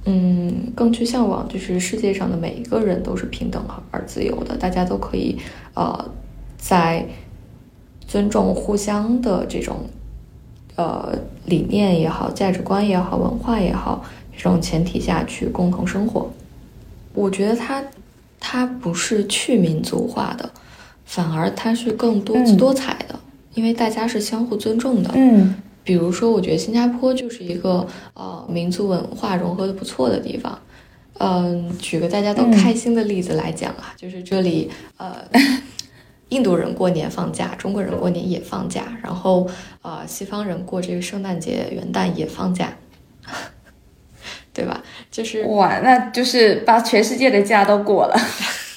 [0.05, 5.39] 嗯，更去向往，就是世界上的每一个人都是平等而自由的，大家都可以，
[5.75, 6.11] 呃，
[6.57, 7.07] 在
[8.07, 9.77] 尊重互相的这种
[10.77, 14.05] 呃理念也好、价值观也好、文化也好
[14.37, 16.29] 这种前提下去共同生活。
[17.15, 17.83] 我觉得它
[18.45, 20.51] 它不是去民族化的，
[21.05, 23.15] 反而它是更多姿多彩的，
[23.55, 25.13] 因为大家是相互尊重的。
[25.15, 30.59] 嗯，比如说，我觉得新加坡就是一个呃民族文化融合的不错的地方。
[31.19, 35.15] 嗯，举个大家都开心的例子来讲啊，就是这里呃，
[36.31, 39.47] 印度人过年放假，中国人过年也放假，然后
[39.83, 42.73] 呃，西方人过这个圣诞节、元旦也放假，
[44.53, 44.83] 对吧？
[45.11, 48.17] 就是哇，那就是把全世界的假都过了，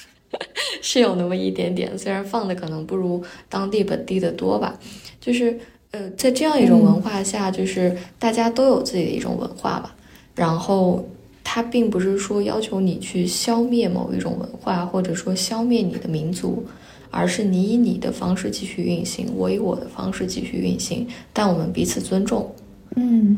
[0.81, 4.77] 是有那么一点点，虽然放的可能不如当地本地的多吧。
[5.19, 5.59] 就是
[5.91, 9.95] 呃，在这样一种文化下，就是大家都有自己的一种文化吧，
[10.35, 11.07] 然后。
[11.47, 16.65] 它并不是说要求你去消灭某一种文化，或者说消灭你的民族，
[17.11, 22.51] 而是你以你的方式继续运行，我以我的方式继续运行，但我们彼此尊重。
[22.95, 23.37] 嗯，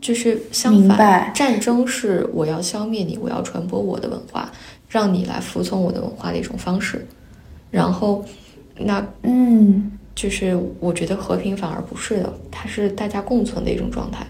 [0.00, 4.50] 就是相反，战争是我要消灭你，我要传播我的文化，
[4.88, 7.06] 让你来服从我的文化的一种方式。
[7.70, 8.24] 然后，
[8.78, 14.26] 那嗯，就是我觉得和平反而不是的，它是大家共存的一种状态。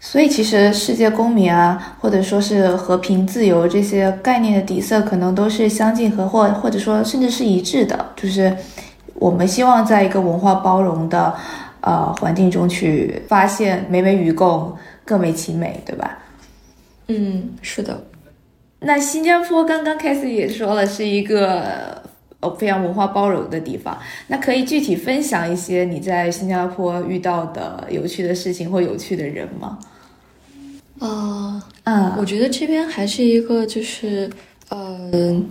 [0.00, 8.12] 所以，其实世界公民啊，或者说是和平、自由这些概念的底色，可能都是相近和或或者说甚至是一致的。
[8.16, 8.54] 就是
[9.14, 11.34] 我们希望在一个文化包容的
[11.82, 16.18] 呃环境中去发现美美与共，各美其美，对吧？
[17.08, 18.04] 嗯，是的。
[18.80, 22.02] 那新加坡刚刚开始也说了，是一个
[22.40, 23.96] 呃非常文化包容的地方。
[24.26, 29.78] 那可以具体分享一些你在新加坡遇到的有趣的事情或有趣的人吗？
[30.98, 34.30] 啊，嗯，我觉得这边还是一个，就是，
[34.68, 35.42] 呃，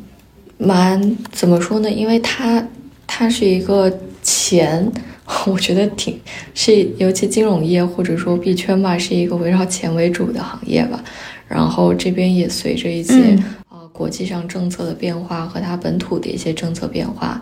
[0.58, 1.90] 蛮怎么说呢？
[1.90, 2.66] 因为它
[3.06, 3.92] 它是一个
[4.24, 4.90] 钱，
[5.48, 6.20] 我觉得挺
[6.54, 11.04] 是，尤其金融业或者说币圈吧，是一个围绕钱为主的行业吧。
[11.48, 13.38] 然后这边也随着一些
[13.70, 17.42] 呃国际上政策的变化和它本土的一些政策变化，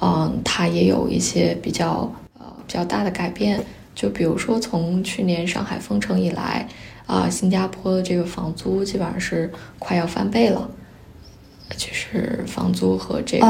[0.00, 3.64] 嗯，它也有一些比较呃比较大的改变。
[3.94, 6.68] 就比如说从去年上海封城以来。
[7.04, 10.70] 啊，新加坡的这个房租基本上是快要翻倍了，
[11.76, 13.46] 就是房租和这个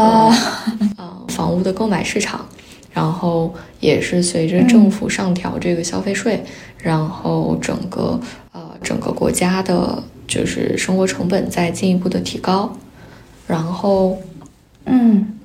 [0.96, 2.48] 呃房屋的购买市场，
[2.92, 6.42] 然后也是随着政府上调这个消费税，
[6.78, 8.20] 然后整个
[8.52, 12.76] 呃整个国家的就是生活成本在进一步的提高，
[13.46, 14.18] 然后
[14.84, 15.38] 嗯，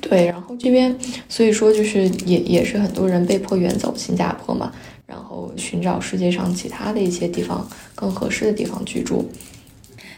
[0.00, 0.96] 对，然后这边
[1.28, 4.72] 所以说就是也也是很多人被迫远走新加坡嘛。
[5.06, 9.26] 然后寻找世界上其他的一些地方更合适的地方居住。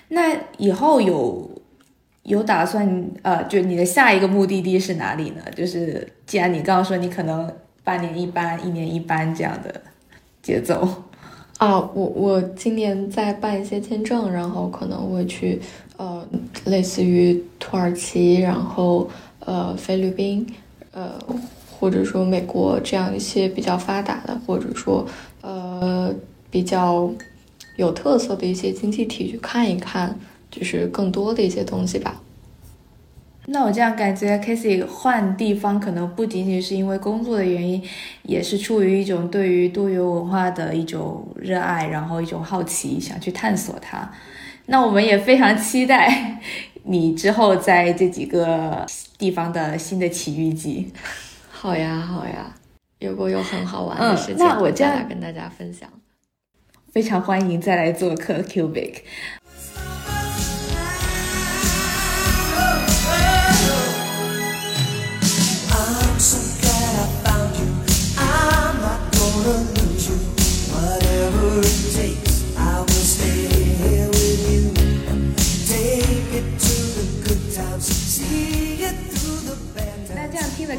[0.08, 1.48] 那以后有
[2.22, 5.42] 有打算呃，就你的下一个目的地是哪里呢？
[5.56, 7.50] 就是既然你刚刚说你可能
[7.82, 9.80] 半年一班、一年一班这样的
[10.42, 10.86] 节奏
[11.58, 15.60] 啊，我我今年在办一些签证，然后可能会去
[15.96, 16.26] 呃，
[16.64, 19.08] 类似于土耳其，然后
[19.40, 20.46] 呃，菲律宾，
[20.92, 21.18] 呃。
[21.80, 25.02] 或者说美国这样一些比较发达的，或者说
[25.40, 26.14] 呃
[26.50, 27.10] 比较
[27.76, 30.14] 有特色的一些经济体去看一看，
[30.50, 32.20] 就是更多的一些东西吧。
[33.46, 37.82] 那我这样感觉 k a s e y 换地方可能不仅仅是因为工作的原因，
[38.22, 44.08] 也是出于一种对于多元文化的一种热爱，然后一种好奇，想去探索它。
[44.66, 46.40] 那我们也非常期待
[46.84, 48.86] 你之后在这几个
[49.18, 50.92] 地方的新的奇遇记。
[51.50, 52.54] 好呀，好呀，
[53.00, 55.88] 如果有很好玩的事情，那我再来跟大家分享。
[56.92, 58.96] 非常欢迎再来做客 Cubic。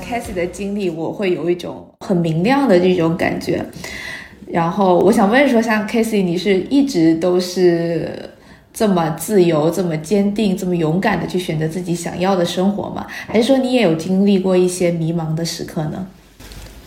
[0.04, 3.64] 开始的经历，我会有一种很明亮的这种感觉。
[4.48, 8.30] 然后我想问说，像 Casey，你是一直都是
[8.74, 13.08] 这么自由、这么坚定、这么勇敢的去选择自己想要的生活吗？
[13.28, 16.06] 还是说你也有经历过一些迷茫的时刻呢？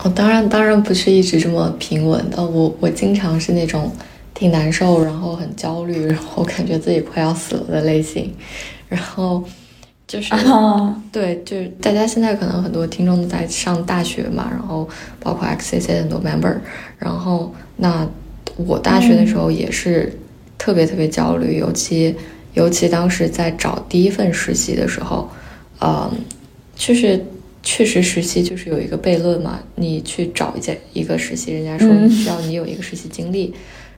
[0.02, 2.44] 哦，当然，当然不是一直这么平稳的。
[2.44, 3.90] 我我经常是那种
[4.34, 8.34] 挺难受，然后很焦虑，然后感觉自己快要死了的类型。
[8.88, 9.42] 然后。
[10.14, 10.32] 就是
[11.10, 14.88] 对，就是大家现在可能很多听众都在上大学嘛，然后
[15.18, 16.54] 包括 XCC 很多 member，
[16.98, 18.08] 然后那
[18.56, 20.16] 我大学的时候也是
[20.56, 22.14] 特别特别焦虑，尤其
[22.52, 25.28] 尤其当时在找第一份实习的时候，
[25.80, 26.08] 嗯，
[26.76, 27.20] 就是
[27.64, 33.52] 确实实习就是有一个悖论嘛，你去找一件一个实习，人家说你需要你有一个实习经历，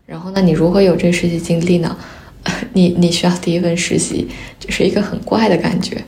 [0.06, 1.94] 然后那你如何有这个实习经历呢？
[2.72, 4.28] 你你需要第一份实习，
[4.58, 6.02] 就是一个很怪的感觉。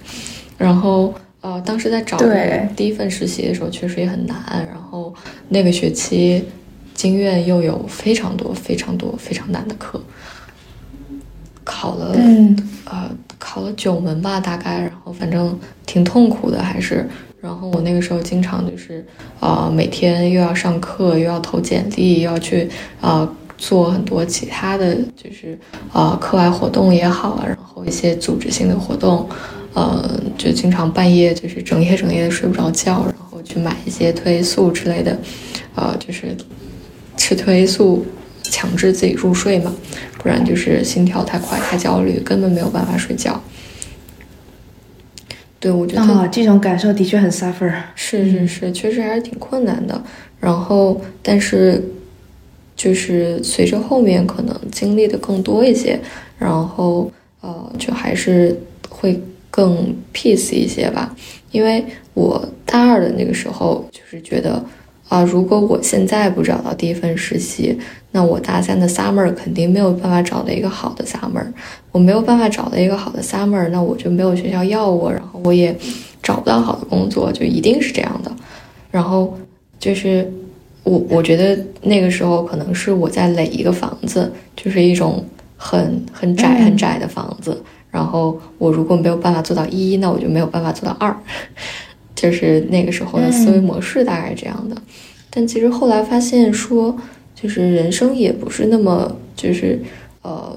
[0.56, 2.18] 然后呃，当时在找
[2.76, 4.36] 第一份实习的时候，确实也很难。
[4.70, 5.14] 然后
[5.48, 6.44] 那个学期，
[6.94, 10.02] 经院又有非常多、非常多、非常难的课，
[11.64, 12.14] 考了
[12.84, 14.80] 呃考了九门吧，大概。
[14.80, 17.08] 然后反正挺痛苦的，还是。
[17.40, 19.06] 然后我那个时候经常就是
[19.38, 22.68] 呃每天又要上课，又要投简历，又要去
[23.00, 23.28] 呃。
[23.58, 25.58] 做很多其他的就是
[25.92, 29.28] 呃课外活动也好啊，然后一些组织性的活动，
[29.74, 35.18] 呃，就经常半夜就是整夜整夜的睡不着觉，然后去买一些褪黑素之类的，
[35.74, 36.36] 呃，就是
[37.16, 38.06] 吃褪黑素
[38.44, 39.74] 强制自己入睡嘛，
[40.18, 43.42] 不然就是心跳太快太焦虑，根本没有办法睡觉。
[45.58, 47.74] 对，我觉得啊，这种感受的确很 suffer。
[47.96, 50.00] 是是是，确实还是挺困难的。
[50.38, 51.82] 然后，但是。
[52.78, 55.98] 就是随着后面可能经历的更多一些，
[56.38, 57.10] 然后
[57.40, 58.56] 呃，就还是
[58.88, 59.20] 会
[59.50, 61.12] 更 peace 一些吧。
[61.50, 64.64] 因为我大二的那个时候，就是觉得
[65.08, 67.76] 啊，如果我现在不找到第一份实习，
[68.12, 71.44] 那我大三的 summer 肯定没有办法找到一个好的 summer。
[71.90, 75.76] 我没有办法找到一个好的 summer，那我就没有学校要我，然后我也
[76.22, 78.30] 找不到好的工作，就一定是这样的。
[78.92, 79.36] 然后
[79.80, 80.32] 就是。
[80.88, 85.24] 我我觉得那个时候可能是我在垒一个房子，就是一种
[85.56, 87.62] 很很窄很窄的房子。
[87.90, 91.14] 然后我如果没有办法做到一，那我就没有办法做到二，
[92.14, 94.76] 就是那个时候的思维模式大概这样的。
[95.30, 96.96] 但其实后来发现说，
[97.34, 99.80] 就是人生也不是那么就是
[100.22, 100.56] 呃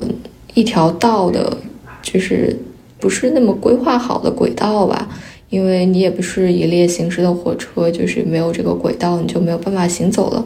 [0.54, 1.58] 一条道的，
[2.02, 2.56] 就是
[3.00, 5.08] 不是那么规划好的轨道吧。
[5.52, 10.44] 因为你也不是一列行驶的火车，就是没有这个轨道，你就没有办法行走了。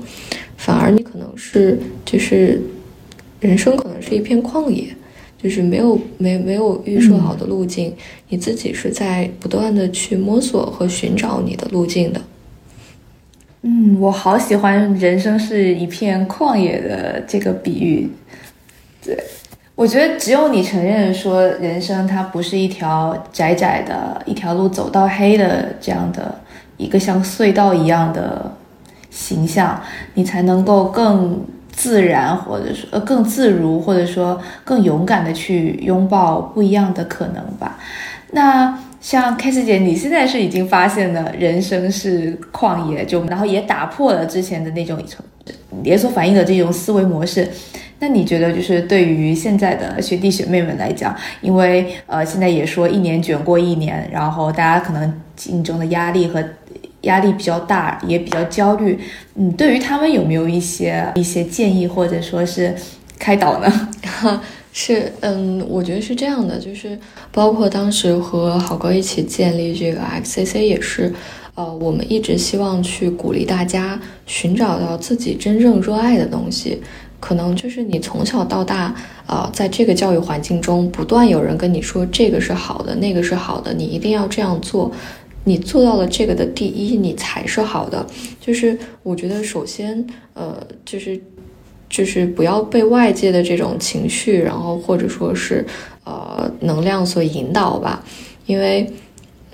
[0.57, 2.59] 反而你可能是就是
[3.39, 4.87] 人生可能是一片旷野，
[5.41, 7.93] 就是没有没没有预设好的路径，
[8.29, 12.19] 你自己是在不断的去摸索和寻找你的路径的。
[13.61, 18.09] 嗯，我好喜欢人生是一片旷野的这个比喻。
[19.03, 19.15] 对。
[19.75, 26.33] 我觉得只有你承认说人生它不是一条窄窄的一条路走到黑的这样的
[26.77, 28.51] 一个像隧道一样的
[29.09, 29.81] 形象，
[30.13, 37.77] 你才能够更自然或者说呃更自如或者说更勇敢的去拥抱不一样的可能吧。
[38.31, 44.97] 那像开 a 姐，你现在是已经发现了人生是旷野，就然后也打破了之前的那种
[45.83, 47.49] 连锁反应的这种思维模式。
[47.99, 56.43] 那你觉得，就是对于现在的学弟学妹们来讲，因为呃，现在也说一年卷过一年，然后大家可能竞争的压力和
[57.01, 58.99] 压力比较大，也比较焦虑。
[59.35, 62.75] 嗯，对于他们有没有一些一些建议，或者说是
[63.17, 63.89] 开导呢？
[64.73, 66.99] 是，嗯，我觉得是这样的，就是
[67.31, 71.13] 包括当时和好哥一起建立这个 XCC 也是，
[71.55, 76.81] 呃，我们一直希望去鼓励大家寻找到自己真正热爱的东西。
[77.25, 78.93] 可能就是你从小到大，
[79.25, 84.91] 呃，在这个教育环境中，不断有人跟你说这个是好的，那个是好的，你一定要这样做。
[85.43, 88.05] 你做到了这个的第一，你才是好的。
[88.39, 90.05] 就是我觉得，首先，
[90.35, 90.55] 呃，
[90.85, 91.19] 就是
[91.89, 95.65] 就是不要被外界的这种情绪，然后或者说是
[96.03, 98.03] 呃能量所引导吧，
[98.45, 98.87] 因为。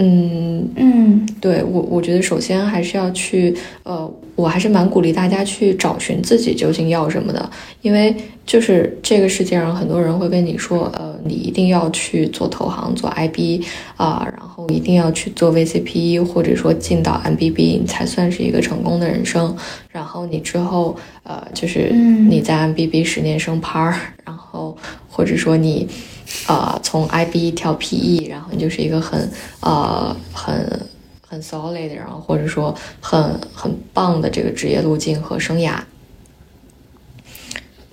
[0.03, 7.49] 嗯嗯，对我，我觉得首先还是要去，呃，我还是蛮鼓励大家去找寻自己究竟要什么的，
[7.81, 8.15] 因为
[8.45, 13.63] 就是这个世界上很多人会跟你说，呃，你一定要去做投行，做 IB
[13.97, 19.55] 啊，然后一定要去做 VCPE，或者说进到 MBB，你才算是一个成功的人生。
[19.89, 24.75] 然后你之后，呃，就是你在 MBB 十年升班儿，然后
[25.09, 25.87] 或者说你。
[26.47, 29.29] 呃，从 IB 跳 PE，然后你就是一个很
[29.59, 30.79] 呃很
[31.31, 35.79] 很 solid，然后或者说很很棒的这个职业路径和生涯。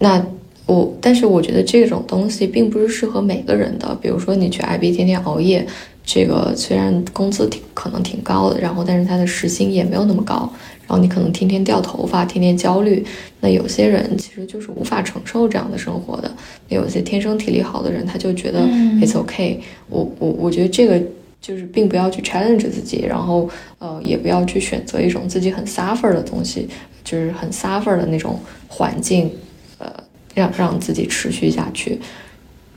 [0.00, 0.20] 那
[0.66, 3.96] 我，但是我觉得这种东西并不是适合每个人的。
[4.02, 5.64] 比如说你去 IB 天天熬夜，
[6.04, 10.52] 这个虽然工资挺可能挺高的，然后但是他的时薪也没有那么高。
[10.88, 13.04] 然后你可能天天掉头发，天天焦虑。
[13.40, 16.28] 那有些人其实就是无法承受这样的生活的。
[16.68, 18.60] 那有些天生体力好的人，他就觉得
[19.00, 19.58] it's okay。
[19.88, 21.00] 我我我觉得这个
[21.40, 26.68] 就是并不要去 challenge 自己，然后呃也不要去选择一种自己很 suffer 的东西，
[27.04, 29.30] 就是很 suffer 的那种环境，
[29.78, 29.92] 呃
[30.34, 32.00] 让让自己持续下去。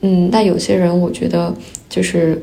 [0.00, 1.54] 嗯，那有些人我觉得
[1.88, 2.42] 就是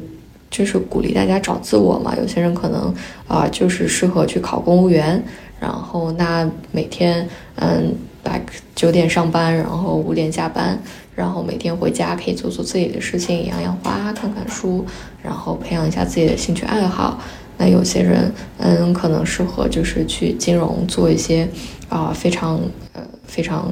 [0.50, 2.16] 就是鼓励大家找自我嘛。
[2.18, 2.94] 有些人可能
[3.28, 5.22] 啊，就是适合去考公务员，
[5.60, 7.94] 然后那每天嗯，
[8.24, 8.40] 把
[8.76, 10.80] 九点上班，然后五点下班，
[11.16, 14.86] 然后每天回家可以做做自己的事情，养养花，看看书，
[15.22, 17.20] 然后培养一下自己的兴趣爱好。
[17.58, 21.48] 那有些人嗯，可能适合就是去金融做一些
[21.90, 22.60] 啊非常
[22.94, 23.72] 呃非常。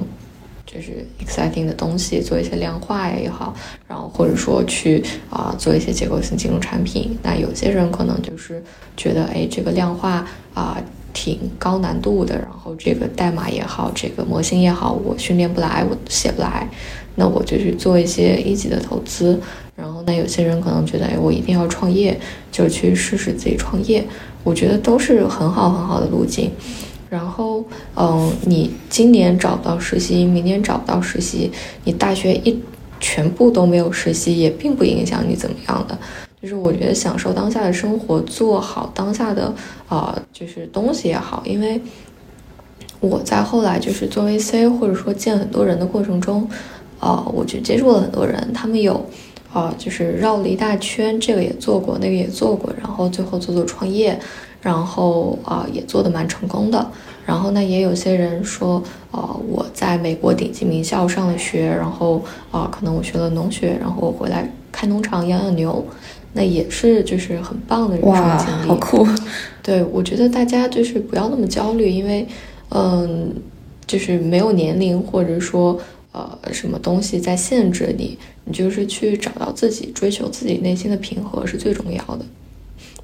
[0.69, 3.55] 就是 exciting 的东西，做一些量化也好，
[3.87, 7.17] 然后或者说去啊做一些结构性金融产品。
[7.23, 8.61] 那有些人可能就是
[8.97, 10.77] 觉得，哎，这个量化啊
[11.19, 16.69] 挺高难度的，然后这个代码也好，这个模型也好，我训练不来，我写不来，
[17.15, 19.39] 那我就去做一些一级的投资。
[19.75, 22.19] 然后那有些人可能觉得，哎，我一定要创业，
[22.51, 24.05] 就去试试自己创业。
[24.43, 26.51] 我觉得都是很好很好的路径。
[27.09, 27.65] 然后，
[27.95, 31.51] 嗯，你今年找不到实习，明年找不到实习，
[31.83, 32.61] 你大学一
[32.99, 35.97] 全部都没有实习，也并不影响你怎么样的。
[36.41, 39.53] 就是我觉得享受当下的生活，做好当下的
[39.87, 41.41] 啊，就是东西也好。
[41.45, 41.81] 因为
[42.99, 46.47] 我在后来就是做 VC 或者说见很多人的过程中，
[46.99, 49.05] 啊，我就接触了很多人，他们有
[49.51, 54.19] 啊，就是绕了一大圈，这个也做过，那个也做过，然后最后做做创业。
[54.59, 56.85] 然后啊，也做的蛮成功的。
[57.25, 58.81] 然后呢，也有些人说，
[59.11, 62.21] 呃，我在美国顶级名校上了学，然后
[62.51, 65.85] 啊，可能我学了农学，然后我回来开农场养养牛，
[66.37, 68.67] 那也是就是很棒的人生经历。
[68.67, 69.05] 好酷！
[69.63, 72.25] 对，我觉得大家就是不要那么焦虑，因为
[72.69, 73.33] 嗯，
[73.87, 75.77] 就是没有年龄或者说
[76.11, 82.23] 呃什么东西在限制你，你就是去找到自己，追求自己内心的平和是最重要的。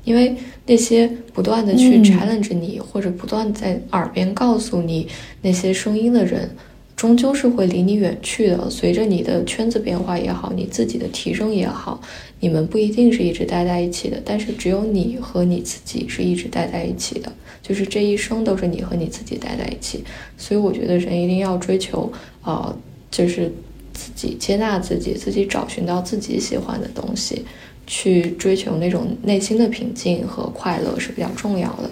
[0.06, 5.08] 因为那些不断的去 challenge 你，或者不断在耳边告诉你
[5.42, 6.50] 那些声音的人，
[6.96, 8.70] 终究是会离你远去的。
[8.70, 12.00] 随着你的圈子变化也好，你自己的提升也好，
[12.40, 14.22] 你们不一定是一直待在一起的。
[14.24, 17.32] 但是只有你和你自己是一直待在一起的，
[17.62, 20.04] 就是这一生都是你和你自己待在一起。
[20.38, 22.12] 所以我觉得人一定要追求，
[22.44, 22.76] 呃，
[23.12, 23.52] 就是
[23.94, 27.44] 自己接纳自己，自己找寻到自己喜欢的东西。
[27.86, 31.92] 去追求那种内心的平静和快乐是比较重要的。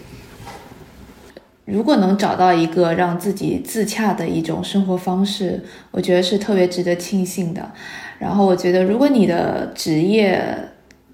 [1.66, 7.72] 如果能找到一个让自己自洽的一种生活方式，我觉得是特别值得庆幸的。
[8.20, 10.58] 然后，我觉得如果你的职业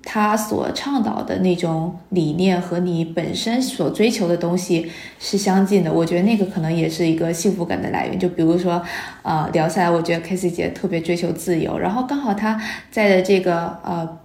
[0.04, 8.18] 他所倡导的那种理念和你本身所追求的东西是相近的，我觉得那个可能也是一个幸福感的来源。
[8.18, 8.82] 就比如说，
[9.24, 14.18] 呃，聊下来，我觉得 K C 姐特别追求自由，然后刚好她在的这个呃。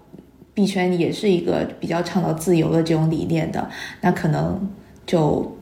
[0.55, 3.71] 币圈也是一个比较倡导自由的这种理念的，
[4.03, 4.71] 那可能
[5.07, 5.57] 就，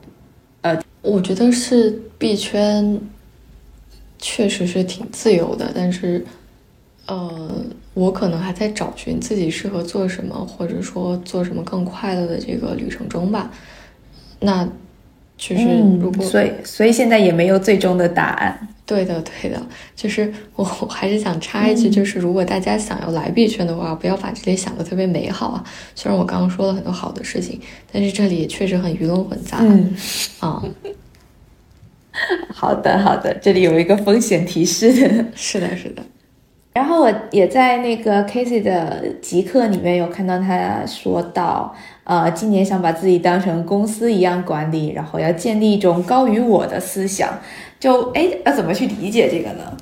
[1.01, 2.99] 我觉得是币圈
[4.19, 6.23] 确实是挺自由的，但是，
[7.07, 13.51] 呃，我可能还在找寻自己适合做什么，或者说做什么更快乐的这个旅程中吧。
[14.39, 14.63] 那
[15.37, 15.63] 就是，
[15.99, 18.67] 如果所以所以现在也没有最终的答案。
[18.91, 19.65] 对的，对的，
[19.95, 25.63] 就是 我我还是想插一句，就是如果大家想要来币圈的话，不要把这里想的特别美好啊。
[25.95, 27.57] 虽然我刚刚说了很多好的事情，
[27.89, 29.59] 但是这里也确实很鱼龙混杂。
[29.61, 29.95] 嗯，
[30.41, 30.61] 啊，
[32.53, 34.91] 好的，好的，这里有一个风险提示。
[35.33, 36.03] 是的，是的。
[36.73, 41.73] 然后我也在那个 Casey 的极客里面有看到他说到，
[42.03, 47.39] 呃，今年想把自己当成公司一样管理，然后要建立一种高于我的思想。
[47.81, 49.75] 就哎，要怎么去理解这个呢？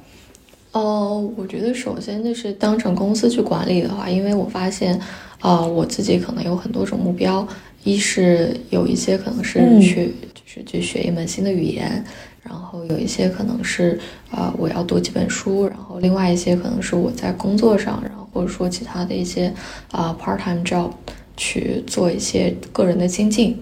[0.71, 4.97] 哦，我觉得首先就是当成公司去管理的话，因为我发现，
[5.41, 7.45] 呃，我自己可能有很多种目标，
[7.83, 12.01] 一是有一些可能是去，就是去学一门新的语言，
[12.41, 13.99] 然后有一些可能是
[14.31, 19.53] 啊，我要读几本书，然后另外一些可能是我在工作上，然后或者说其他的一些
[19.91, 20.91] 啊 part time job
[21.35, 23.57] 去做一些个人的精进。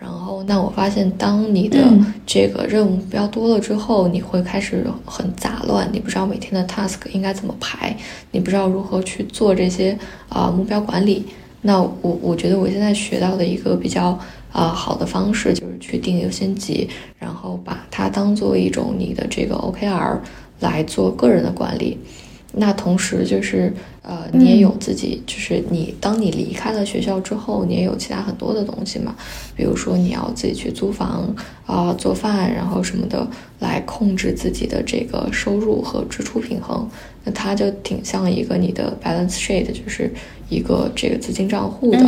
[0.00, 1.78] 然后，那我发现，当你的
[2.24, 7.94] 这个任务目标多了之后，你会开始很杂乱，你不知道每天的 task 应该怎么排，
[8.30, 9.96] 你不知道如何去做这些
[10.30, 11.26] 啊目标管理。
[11.60, 14.18] 那我我觉得我现在学到的一个比较
[14.50, 16.88] 啊好的方式，就是去定优先级，
[17.18, 20.18] 然后把它当做一种你的这个 OKR
[20.60, 21.98] 来做个人的管理。
[22.52, 23.72] 那同时就是，
[24.02, 29.14] 呃，你也有自己，就是你当你离开了学校之后，你也有其他很多的东西嘛，
[29.54, 31.32] 比如说你要自己去租房
[31.64, 33.24] 啊、做饭，然后什么的，
[33.60, 36.88] 来控制自己的这个收入和支出平衡。
[37.22, 40.12] 那它就挺像一个你的 balance sheet，就是
[40.48, 42.00] 一个这个资金账户的。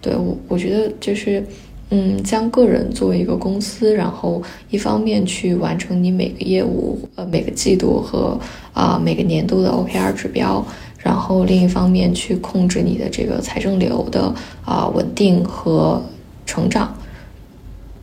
[0.00, 1.44] 对我，我觉得就是。
[1.90, 8.38] 嗯，将个人作为一个公司，然后一方面去完成你每个业务、呃每个季度和
[8.72, 10.64] 啊每个年度的 OKR 指标，
[10.98, 16.02] 然后另一方面去控制你的这个财政流的啊稳定和
[16.46, 16.92] 成长。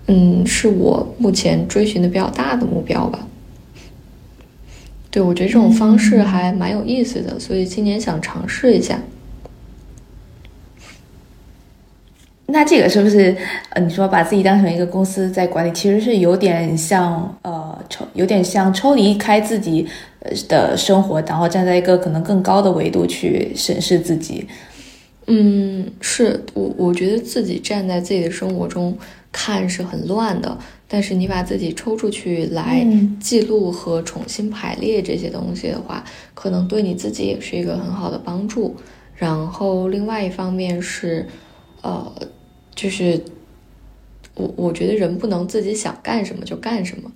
[0.08, 3.28] 嗯，是我目前追寻的比较大的目标吧。
[5.10, 9.02] 对，我觉得这种方式还蛮有意思的，所以今年想尝试一下。
[12.52, 13.36] 那这个是不是
[13.70, 19.88] 呃，你说把自己当成一个公司在管理，其实是有点像呃抽，有点像抽离开自己
[20.20, 24.48] 呃的生活，然后站在一个可能更高的维度去审视自己。
[25.28, 28.98] 嗯，是我我觉得自己站在自己的生活中。
[29.34, 30.58] 看是很乱的，
[30.90, 32.86] 但是你把自己抽出去来
[33.18, 38.76] 记录和重新排列这些东西的话，可能对你自己也是一个很好的帮助。
[39.16, 41.26] 然后另外一方面是，
[41.82, 42.12] 呃，
[42.82, 43.22] 就是
[44.34, 47.12] 我我觉得人不能自己想干什么就干什么，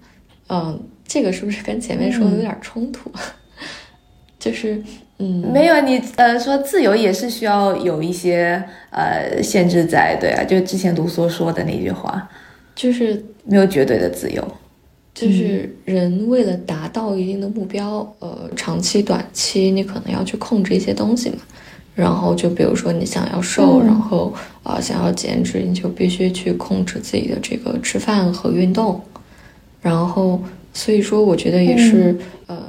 [0.50, 3.10] 嗯，这个是不是跟前面说的有点冲突？
[4.38, 4.80] 就是，
[5.18, 12.30] 嗯，没有，你呃说自由也是需要有一些呃限制在，对啊，就之前卢梭说的那句话，
[12.76, 13.26] 就是。
[13.48, 14.44] 没有绝对的自由，
[15.14, 21.38] 就是人为了达到一定的目标，呃，长期、短期你可能要去控制一些东西嘛，
[21.96, 24.32] 然后就比如说你想要瘦，然后
[24.62, 29.02] 啊想要减脂，你就必须去控制自己的这个吃饭和运动，
[29.82, 30.40] 然后
[30.74, 32.16] 所以说我觉得也是，
[32.48, 32.62] 嗯。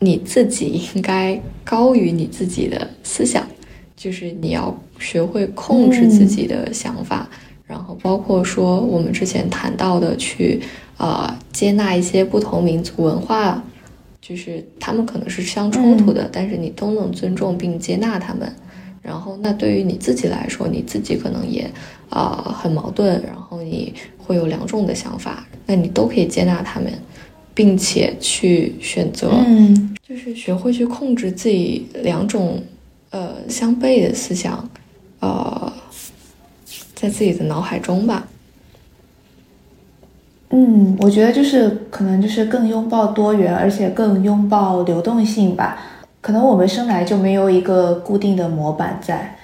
[0.00, 3.46] 你自己应该高于你自己的思想，
[3.96, 7.26] 就是你要学会控制自己的想法，
[7.66, 10.60] 然后包括说我们之前谈到的去
[10.98, 13.64] 啊接纳一些不同民族文化，
[14.26, 18.50] 就是他们可能是相冲突的，但是你都能尊重并接纳他们。
[19.02, 21.70] 然后那对于你自己来说，你自己可能也
[22.08, 26.90] 啊很矛盾，然后你会有两种的想法，那你都可以接纳他们。
[27.56, 32.60] 并且去选择，嗯，就是学会去控制自己两种，
[33.10, 34.68] 呃，相悖的思想，
[35.20, 35.72] 呃，
[36.96, 38.26] 在自己的脑海中吧。
[40.56, 45.78] 嗯，我觉得就是可能就是更拥抱多元，而且更拥抱流动性吧。
[46.20, 49.34] 可能我们生来就没有一个固定的模板在。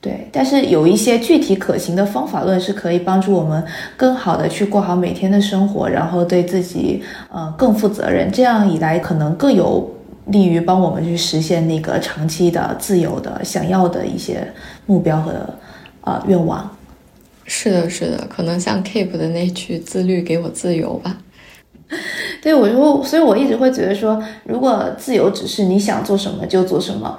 [0.00, 3.62] 对，但是有一些具体可行的方法论是可以帮助我们
[3.96, 7.02] 更好的去过好每天的生活，然后对自己
[7.32, 8.30] 呃更负责任。
[8.30, 9.90] 这样一来，可能更有
[10.26, 14.46] 利于帮我们去实现那个长期的自由的想要的一些
[14.86, 15.32] 目标和
[16.02, 16.70] 呃愿望。
[17.52, 21.18] 是的，是的，可能像 Keep 的那句“自律给我自由”吧。
[22.40, 27.18] 对，我说，所以我一直会觉得说，如果自由只是你想做什么就做什么。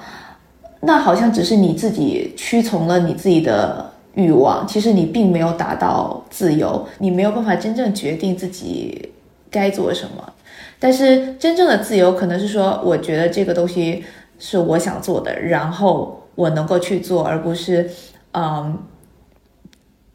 [0.83, 9.09] 那好像只是你自己屈从了你自己的欲望，其实你并没有达到自由，你没有办法真正决定自己
[9.51, 10.33] 该做什么。
[10.79, 14.03] 但是真正的自由可能是说，我觉得这个东西
[14.39, 17.87] 是我想做的，然后我能够去做，而不是，
[18.33, 18.75] 嗯，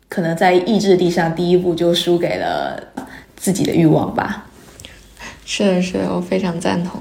[0.09, 2.83] 可能在意志力上第一步就输给了
[3.37, 4.47] 自己的欲望吧。
[5.45, 7.01] 是的，是的，我非常赞同。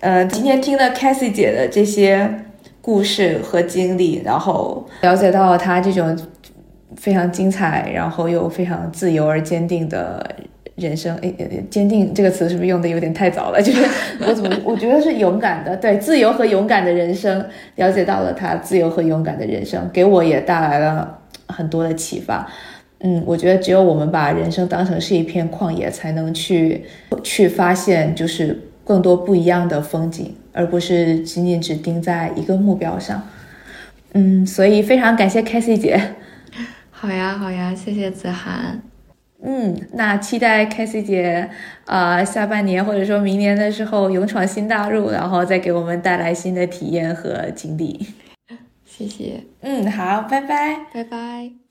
[0.00, 2.46] 呃，今天听了 Cassie 姐的这些。
[2.82, 6.18] 故事和经历，然后了解到了他这种
[6.96, 10.34] 非常精彩，然后又非常自由而坚定的
[10.76, 11.14] 人生。
[11.18, 13.60] 诶，坚定这个词是不是用的有点太早了？
[13.60, 13.86] 就是
[14.26, 17.46] 我怎么我觉得是勇敢的，对，自由和勇敢的人生。
[17.76, 21.18] 了解到了她自由和勇敢的人生，给我也带来了
[21.50, 22.50] 很多的启发。
[23.00, 26.84] 嗯，我觉得只有我们把人生当成是一片旷野，才能去
[27.22, 30.34] 去发现，就是更多不一样的风景。
[30.52, 33.22] 而不是仅仅只盯在一个目标上，
[34.14, 36.16] 嗯，所以非常感谢 k a s i e 姐。
[36.90, 38.82] 好呀，好呀，谢谢子涵。
[39.44, 41.48] 嗯，那期待 k a s i e 姐
[41.86, 48.08] 啊，下半年或者说明年的时候勇闯新大陆，然后再给我们带来新的体验和经历。
[49.00, 49.44] 谢谢。
[49.60, 51.69] 嗯，好，拜拜，拜拜。